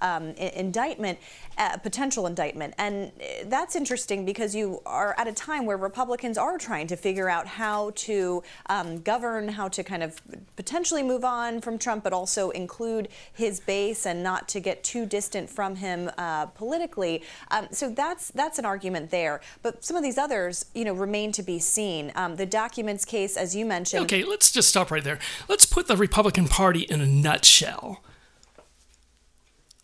um, 0.00 0.30
indictment, 0.30 1.18
uh, 1.58 1.76
potential 1.78 2.26
indictment. 2.26 2.74
And 2.78 3.12
uh, 3.20 3.44
that's 3.46 3.76
interesting 3.76 4.24
because 4.24 4.54
you 4.54 4.80
are 4.86 5.14
at 5.18 5.28
a 5.28 5.32
time 5.32 5.66
where 5.66 5.76
Republicans 5.76 6.38
are 6.38 6.58
trying 6.58 6.86
to 6.88 6.96
figure 6.96 7.28
out 7.28 7.46
how 7.46 7.92
to 7.96 8.42
um, 8.66 9.00
govern, 9.00 9.48
how 9.48 9.68
to 9.68 9.82
kind 9.82 10.02
of 10.02 10.20
potentially 10.56 11.02
move 11.02 11.24
on 11.24 11.60
from 11.60 11.78
Trump, 11.78 12.04
but 12.04 12.12
also 12.12 12.50
include 12.50 13.08
his 13.32 13.60
base 13.60 14.06
and 14.06 14.22
not 14.22 14.48
to 14.48 14.60
get 14.60 14.82
too 14.84 15.06
distant 15.06 15.48
from 15.48 15.76
him 15.76 16.10
uh, 16.18 16.46
politically. 16.46 17.22
Um, 17.50 17.68
so 17.70 17.90
that's 17.90 18.28
that's 18.28 18.58
an 18.58 18.64
argument 18.64 19.10
there. 19.10 19.40
But 19.62 19.84
some 19.84 19.96
of 19.96 20.02
these 20.02 20.18
others, 20.18 20.66
you 20.74 20.84
know, 20.84 20.92
remain 20.92 21.32
to 21.32 21.42
be 21.42 21.58
seen. 21.58 22.12
Um, 22.14 22.36
the 22.36 22.46
documents 22.46 23.04
case, 23.04 23.36
as 23.36 23.54
you 23.54 23.64
mentioned. 23.64 24.04
Okay, 24.04 24.24
let's 24.24 24.50
just 24.52 24.68
stop 24.68 24.90
right 24.90 25.04
there. 25.04 25.18
Let's 25.48 25.66
put 25.66 25.86
the 25.86 25.96
Republican 25.96 26.48
Party 26.48 26.80
in 26.80 27.00
a 27.00 27.06
nutshell. 27.06 28.02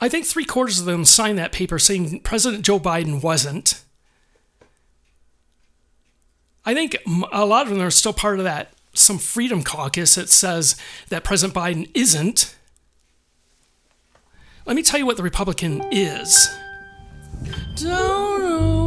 I 0.01 0.09
think 0.09 0.27
three 0.27 0.45
quarters 0.45 0.81
of 0.81 0.87
them 0.87 1.05
signed 1.05 1.39
that 1.39 1.53
paper 1.53 1.79
saying 1.79 2.21
President 2.21 2.65
Joe 2.65 2.81
Biden 2.81 3.23
wasn't. 3.23 3.83
I 6.65 6.75
think 6.75 6.97
a 7.33 7.45
lot 7.45 7.67
of 7.67 7.73
them 7.73 7.83
are 7.83 7.91
still 7.91 8.13
part 8.13 8.39
of 8.39 8.45
that 8.45 8.73
some 8.93 9.19
freedom 9.19 9.63
caucus 9.63 10.15
that 10.17 10.29
says 10.29 10.77
that 11.09 11.25
President 11.25 11.55
Biden 11.57 11.91
isn't. 11.95 12.55
Let 14.67 14.77
me 14.77 14.83
tell 14.83 14.99
you 14.99 15.07
what 15.07 15.17
the 15.17 15.23
Republican 15.23 15.83
is. 15.91 16.49
Don't 17.77 18.80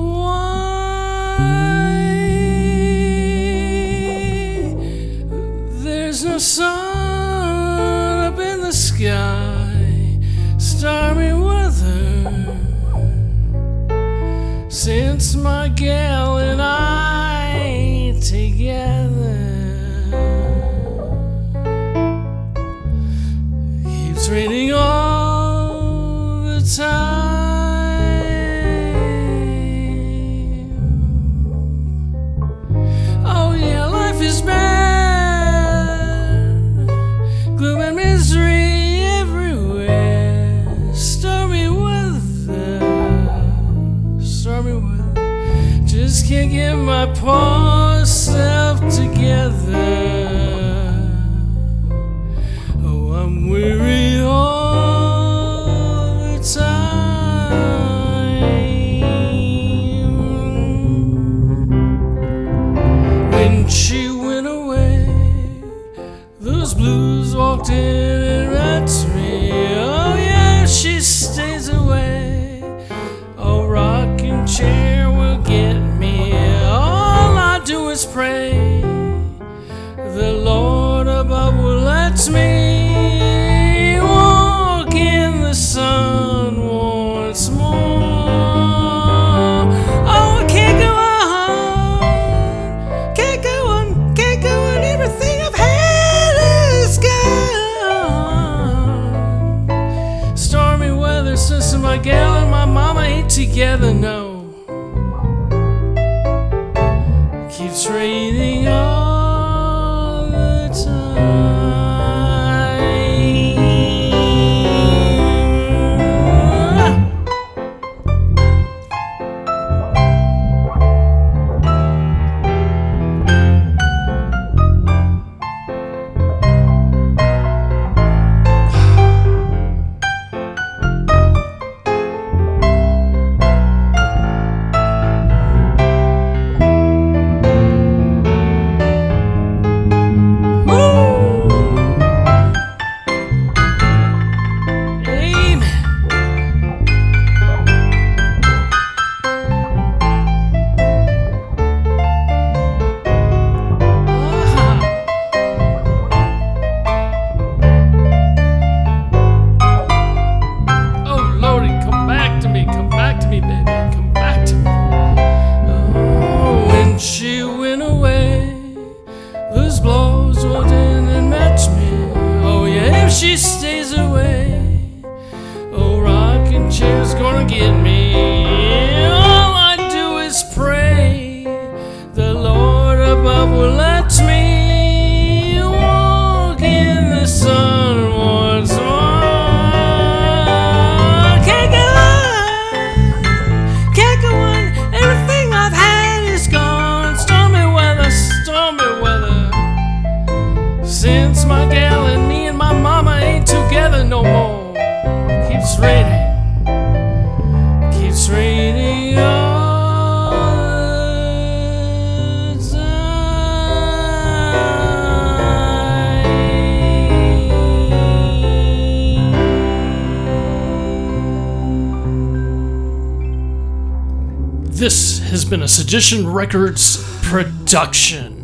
Sedition 225.94 226.28
Records 226.28 226.98
production. 227.22 228.43